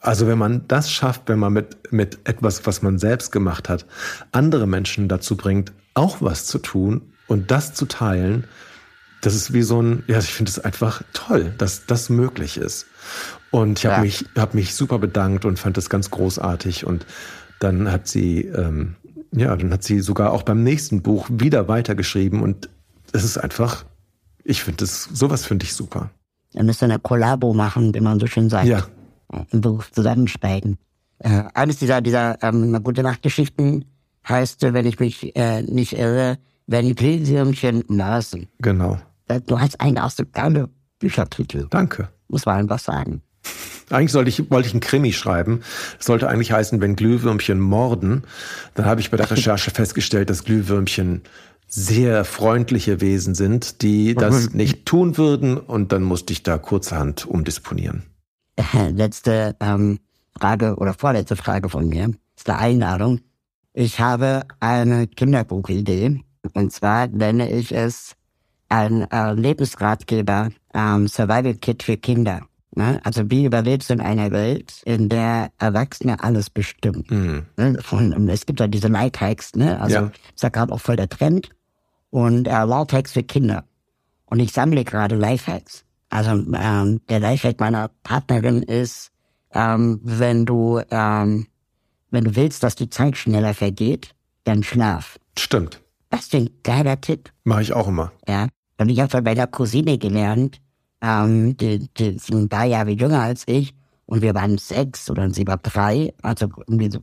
[0.00, 3.86] also wenn man das schafft, wenn man mit, mit etwas, was man selbst gemacht hat,
[4.32, 8.44] andere Menschen dazu bringt, auch was zu tun und das zu teilen,
[9.24, 12.86] das ist wie so ein, ja, ich finde es einfach toll, dass das möglich ist.
[13.50, 14.02] Und ich habe ja.
[14.02, 16.86] mich, hab mich super bedankt und fand das ganz großartig.
[16.86, 17.06] Und
[17.60, 18.96] dann hat sie, ähm,
[19.32, 22.42] ja, dann hat sie sogar auch beim nächsten Buch wieder weitergeschrieben.
[22.42, 22.68] Und
[23.12, 23.84] es ist einfach,
[24.42, 26.10] ich finde das, sowas finde ich super.
[26.52, 28.66] Dann müsste eine Kollabo machen, wie man so schön sagt.
[28.66, 28.86] Ja.
[29.52, 30.76] Ein Buch zusammenschneiden.
[31.18, 33.86] Äh, eines dieser, dieser ähm, gute Nachtgeschichten
[34.28, 38.48] heißt, wenn ich mich äh, nicht irre, wenn Pilsirmchen nasen.
[38.60, 38.98] Genau.
[39.46, 41.66] Du hast einen aus dem geile Büchertitel.
[41.70, 42.08] Danke.
[42.28, 43.22] Muss man einfach sagen.
[43.90, 45.60] Eigentlich sollte ich, wollte ich einen Krimi schreiben.
[45.98, 48.22] Das sollte eigentlich heißen, wenn Glühwürmchen morden.
[48.74, 51.22] Dann habe ich bei der Recherche festgestellt, dass Glühwürmchen
[51.66, 55.58] sehr freundliche Wesen sind, die das nicht tun würden.
[55.58, 58.04] Und dann musste ich da kurzerhand umdisponieren.
[58.92, 59.98] Letzte ähm,
[60.38, 63.20] Frage oder vorletzte Frage von mir ist eine Einladung.
[63.72, 66.20] Ich habe eine Kinderbuchidee.
[66.52, 68.14] Und zwar nenne ich es
[68.68, 72.42] ein äh, Lebensratgeber, ähm, Survival Kit für Kinder.
[72.76, 73.00] Ne?
[73.04, 77.04] Also wie überlebst du in einer Welt, in der Erwachsene alles bestimmen?
[77.08, 77.46] Mhm.
[77.56, 77.78] Ne?
[77.90, 79.80] Und es gibt ja diese Lifehacks, ne?
[79.80, 80.10] Also ja.
[80.34, 81.50] ist ja gerade auch voll der Trend.
[82.10, 83.64] Und äh, Lifehacks für Kinder.
[84.26, 85.84] Und ich sammle gerade Lifehacks.
[86.10, 89.10] Also ähm, der Lifehack meiner Partnerin ist,
[89.52, 91.46] ähm, wenn du ähm,
[92.10, 94.14] wenn du willst, dass die Zeit schneller vergeht,
[94.44, 95.18] dann schlaf.
[95.36, 95.80] Stimmt.
[96.14, 97.32] Das ist ein geiler Tipp.
[97.42, 98.12] Mache ich auch immer.
[98.28, 98.46] Ja.
[98.78, 100.60] Und ich habe von meiner Cousine gelernt,
[101.00, 103.74] ähm, die, die ist ein paar Jahre jünger als ich
[104.06, 106.46] und wir waren sechs oder sie war drei, also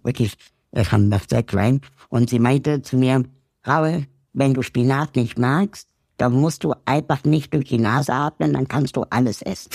[0.04, 0.36] wirklich
[0.72, 1.82] äh, schon nach sehr klein.
[2.08, 3.26] Und sie meinte zu mir,
[3.68, 8.54] Raue, wenn du Spinat nicht magst, dann musst du einfach nicht durch die Nase atmen,
[8.54, 9.72] dann kannst du alles essen.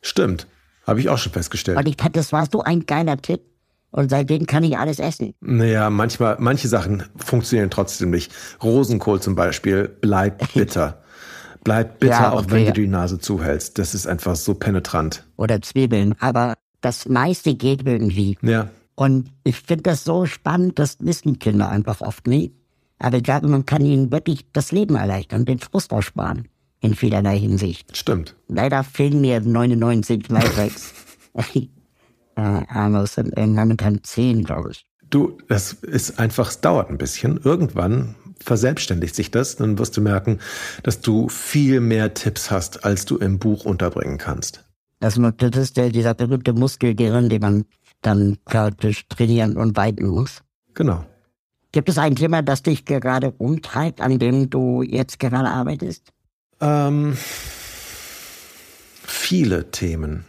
[0.00, 0.46] Stimmt.
[0.86, 1.76] Habe ich auch schon festgestellt.
[1.76, 3.40] Und ich dachte, das war so ein geiler Tipp.
[3.90, 5.34] Und seitdem kann ich alles essen.
[5.40, 8.32] Naja, manchmal, manche Sachen funktionieren trotzdem nicht.
[8.62, 11.02] Rosenkohl zum Beispiel bleibt bitter.
[11.64, 12.36] bleibt bitter, ja, okay.
[12.36, 13.78] auch wenn du die Nase zuhältst.
[13.78, 15.24] Das ist einfach so penetrant.
[15.36, 16.14] Oder Zwiebeln.
[16.20, 18.36] Aber das meiste geht irgendwie.
[18.42, 18.70] Ja.
[18.94, 22.52] Und ich finde das so spannend, das wissen Kinder einfach oft nicht.
[22.98, 26.48] Aber ich glaube, man kann ihnen wirklich das Leben erleichtern, den Frust aussparen.
[26.80, 27.96] In vielerlei Hinsicht.
[27.96, 28.36] Stimmt.
[28.48, 30.94] Leider fehlen mir 99 Lifehacks.
[32.38, 34.86] äh, aber es sind momentan zehn, glaube ich.
[35.10, 37.40] Du, das ist einfach, es dauert ein bisschen.
[37.42, 40.38] Irgendwann verselbstständigt sich das, dann wirst du merken,
[40.84, 44.64] dass du viel mehr Tipps hast, als du im Buch unterbringen kannst.
[45.00, 47.64] Das, das ist der, dieser berühmte Muskelgehirn, den man
[48.02, 50.42] dann praktisch trainieren und weiten muss.
[50.74, 51.04] Genau.
[51.72, 56.12] Gibt es ein Thema, das dich gerade umtreibt, an dem du jetzt gerade arbeitest?
[56.60, 57.16] Ähm,
[59.02, 60.24] viele Themen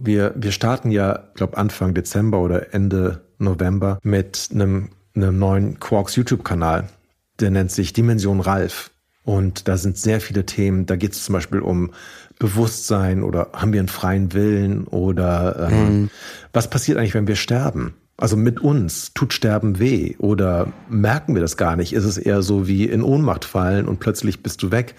[0.00, 6.16] wir, wir starten ja, glaube Anfang Dezember oder Ende November mit einem, einem neuen Quarks
[6.16, 6.88] YouTube-Kanal.
[7.38, 8.90] Der nennt sich Dimension Ralf.
[9.22, 10.86] Und da sind sehr viele Themen.
[10.86, 11.92] Da geht es zum Beispiel um
[12.38, 16.10] Bewusstsein oder haben wir einen freien Willen oder ähm, mhm.
[16.54, 17.94] was passiert eigentlich, wenn wir sterben?
[18.16, 21.94] Also mit uns tut Sterben weh oder merken wir das gar nicht?
[21.94, 24.94] Ist es eher so wie in Ohnmacht fallen und plötzlich bist du weg?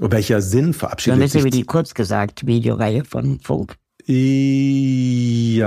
[0.00, 1.32] Und welcher Sinn verabschiedet sich?
[1.32, 3.76] Dann ist wie die kurz gesagt Videoreihe von Funk.
[4.08, 5.64] Ja,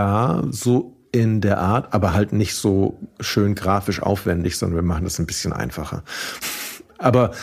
[0.49, 5.19] so in der Art, aber halt nicht so schön grafisch aufwendig, sondern wir machen das
[5.19, 6.03] ein bisschen einfacher.
[6.97, 7.33] Aber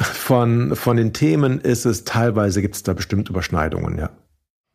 [0.00, 4.10] von, von den Themen ist es teilweise gibt es da bestimmt Überschneidungen, ja.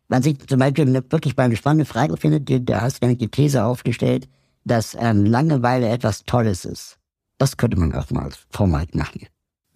[0.08, 3.28] Was ich zum Beispiel wirklich mal eine spannende Frage finde, da hast du nämlich die
[3.30, 4.26] These aufgestellt,
[4.64, 6.96] dass ähm, Langeweile etwas Tolles ist.
[7.36, 9.26] Das könnte man auch mal als Format machen.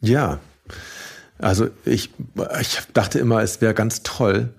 [0.00, 0.40] Ja.
[1.38, 2.10] Also ich,
[2.60, 4.54] ich dachte immer, es wäre ganz toll,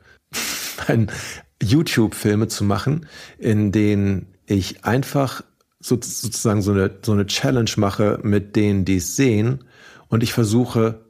[0.88, 1.11] ein
[1.61, 3.07] YouTube-Filme zu machen,
[3.38, 5.43] in denen ich einfach
[5.80, 9.64] sozusagen so eine, so eine Challenge mache mit denen, die es sehen
[10.07, 11.05] und ich versuche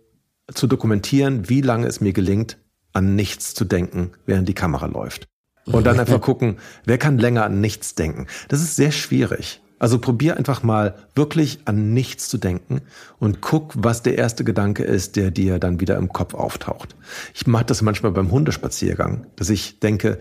[0.53, 2.57] zu dokumentieren, wie lange es mir gelingt,
[2.91, 5.27] an nichts zu denken, während die Kamera läuft.
[5.65, 8.27] Und dann einfach gucken, wer kann länger an nichts denken.
[8.49, 9.61] Das ist sehr schwierig.
[9.83, 12.83] Also probier einfach mal wirklich an nichts zu denken
[13.19, 16.95] und guck, was der erste Gedanke ist, der dir dann wieder im Kopf auftaucht.
[17.33, 20.19] Ich mache das manchmal beim Hundespaziergang, dass ich denke,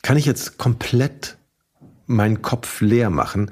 [0.00, 1.36] kann ich jetzt komplett
[2.06, 3.50] meinen Kopf leer machen.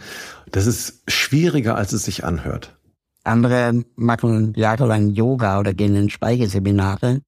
[0.53, 2.75] Das ist schwieriger, als es sich anhört.
[3.23, 7.21] Andere machen jahrelang Yoga oder gehen in Speicheseminare.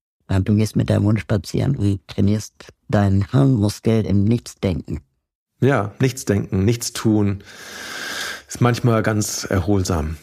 [0.45, 2.55] Du gehst mit deinem Hund spazieren und trainierst
[2.87, 5.01] deinen Hirnmuskel im Nichtsdenken.
[5.61, 7.43] Ja, nichts denken, nichts tun.
[8.47, 10.17] Ist manchmal ganz erholsam.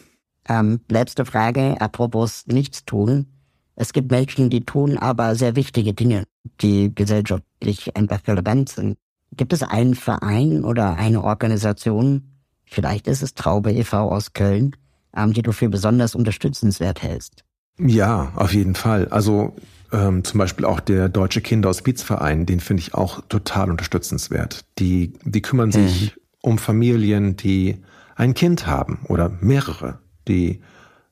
[0.49, 3.27] Ähm, letzte Frage, apropos nichts tun.
[3.75, 6.23] Es gibt Menschen, die tun aber sehr wichtige Dinge,
[6.61, 8.97] die gesellschaftlich einfach relevant sind.
[9.35, 12.31] Gibt es einen Verein oder eine Organisation,
[12.65, 14.09] vielleicht ist es Traube e.V.
[14.09, 14.75] aus Köln,
[15.15, 17.43] ähm, die du für besonders unterstützenswert hältst?
[17.77, 19.07] Ja, auf jeden Fall.
[19.09, 19.55] Also
[19.91, 24.65] ähm, zum Beispiel auch der Deutsche Kinderhospizverein, den finde ich auch total unterstützenswert.
[24.79, 26.21] Die, die kümmern sich mhm.
[26.41, 27.77] um Familien, die
[28.15, 30.61] ein Kind haben oder mehrere, die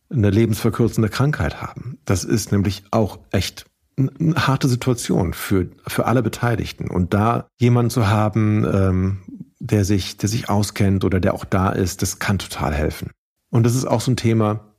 [0.10, 1.98] eine lebensverkürzende Krankheit haben.
[2.06, 3.66] Das ist nämlich auch echt
[3.98, 6.90] eine harte Situation für, für alle Beteiligten.
[6.90, 9.18] Und da jemanden zu haben, ähm,
[9.60, 13.12] der sich, der sich auskennt oder der auch da ist, das kann total helfen.
[13.50, 14.75] Und das ist auch so ein Thema,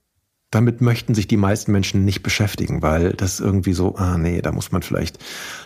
[0.50, 4.52] damit möchten sich die meisten Menschen nicht beschäftigen, weil das irgendwie so, ah nee, da
[4.52, 5.18] muss man vielleicht,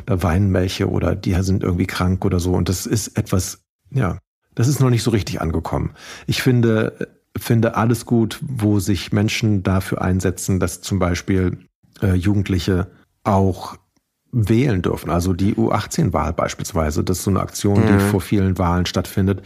[0.07, 2.55] da weinen welche oder die sind irgendwie krank oder so.
[2.55, 4.19] Und das ist etwas, ja,
[4.55, 5.93] das ist noch nicht so richtig angekommen.
[6.27, 11.59] Ich finde, finde alles gut, wo sich Menschen dafür einsetzen, dass zum Beispiel
[12.03, 12.91] äh, Jugendliche
[13.23, 13.77] auch
[14.33, 15.11] wählen dürfen.
[15.11, 18.01] Also die U18-Wahl beispielsweise, das ist so eine Aktion, die mhm.
[18.01, 19.43] vor vielen Wahlen stattfindet,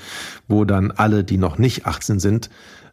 [0.46, 2.50] wo dann alle, die noch nicht 18 sind,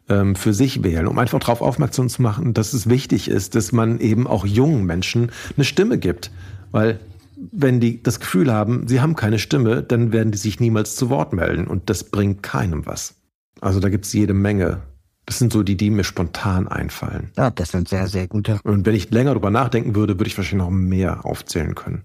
[0.08, 3.72] ähm, für sich wählen, um einfach darauf aufmerksam zu machen, dass es wichtig ist, dass
[3.72, 6.30] man eben auch jungen Menschen eine Stimme gibt.
[6.70, 7.00] Weil
[7.50, 11.10] wenn die das Gefühl haben, sie haben keine Stimme, dann werden die sich niemals zu
[11.10, 13.14] Wort melden und das bringt keinem was.
[13.60, 14.82] Also da gibt's jede Menge
[15.26, 17.30] das sind so die, die mir spontan einfallen.
[17.36, 18.58] Ja, das sind sehr, sehr gute.
[18.64, 22.02] Und wenn ich länger drüber nachdenken würde, würde ich wahrscheinlich noch mehr aufzählen können.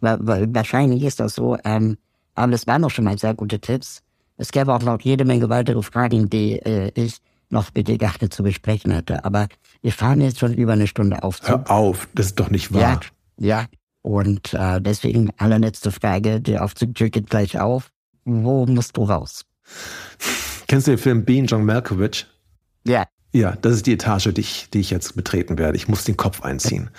[0.00, 1.96] Wahrscheinlich ist das so, ähm,
[2.34, 4.02] aber das waren doch schon mal sehr gute Tipps.
[4.36, 7.18] Es gäbe auch noch jede Menge weitere Fragen, die äh, ich
[7.50, 9.24] noch mit dir gerne zu besprechen hätte.
[9.24, 9.48] Aber
[9.82, 11.40] wir fahren jetzt schon über eine Stunde auf.
[11.42, 13.00] Hör auf, das ist doch nicht wahr.
[13.38, 13.66] Ja, ja.
[14.02, 17.90] Und äh, deswegen allerletzte Frage, der Aufzug geht gleich auf.
[18.24, 19.44] Wo musst du raus?
[20.66, 22.26] Kennst du den Film Bean John Malkovich?
[22.86, 23.04] Ja.
[23.32, 25.76] Ja, das ist die Etage, die ich, die ich jetzt betreten werde.
[25.76, 26.90] Ich muss den Kopf einziehen.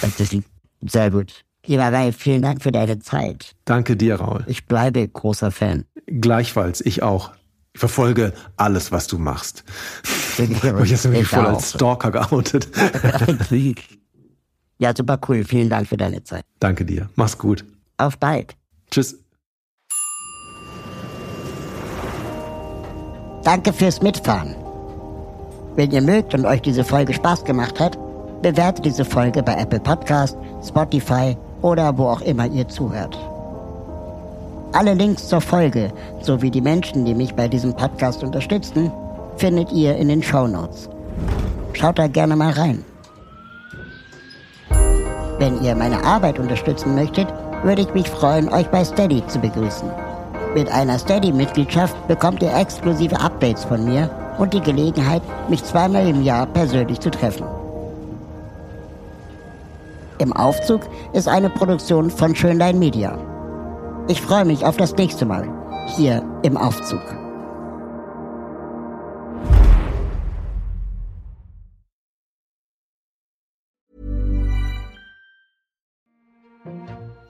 [0.00, 0.36] Das ist
[0.82, 1.44] sehr gut.
[1.66, 3.56] Lieber Rai, vielen Dank für deine Zeit.
[3.64, 4.44] Danke dir, Raul.
[4.46, 5.86] Ich bleibe großer Fan.
[6.06, 7.32] Gleichfalls, ich auch.
[7.72, 9.64] Ich verfolge alles, was du machst.
[10.38, 12.68] ich habe jetzt nämlich voll als Stalker geoutet.
[14.78, 15.44] ja, super cool.
[15.44, 16.44] Vielen Dank für deine Zeit.
[16.60, 17.08] Danke dir.
[17.16, 17.64] Mach's gut.
[17.96, 18.54] Auf bald.
[18.90, 19.18] Tschüss.
[23.42, 24.54] Danke fürs Mitfahren.
[25.76, 27.98] Wenn ihr mögt und euch diese Folge Spaß gemacht hat,
[28.42, 30.36] bewertet diese Folge bei Apple Podcast,
[30.66, 33.18] Spotify oder wo auch immer ihr zuhört.
[34.74, 38.90] Alle Links zur Folge sowie die Menschen, die mich bei diesem Podcast unterstützen,
[39.36, 40.88] findet ihr in den Show Notes.
[41.74, 42.84] Schaut da gerne mal rein.
[45.38, 47.28] Wenn ihr meine Arbeit unterstützen möchtet,
[47.62, 49.88] würde ich mich freuen, euch bei Steady zu begrüßen.
[50.56, 56.24] Mit einer Steady-Mitgliedschaft bekommt ihr exklusive Updates von mir und die Gelegenheit, mich zweimal im
[56.24, 57.46] Jahr persönlich zu treffen.
[60.18, 60.80] Im Aufzug
[61.12, 63.16] ist eine Produktion von Schönlein Media.
[64.06, 65.48] Ich freue mich auf das nächste Mal
[65.96, 67.00] hier im Aufzug.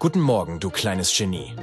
[0.00, 1.54] Guten Morgen, du kleines Genie.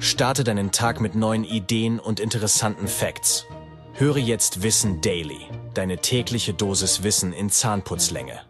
[0.00, 3.46] Starte deinen Tag mit neuen Ideen und interessanten Facts.
[3.94, 8.40] Höre jetzt Wissen Daily, deine tägliche Dosis Wissen in Zahnputzlänge.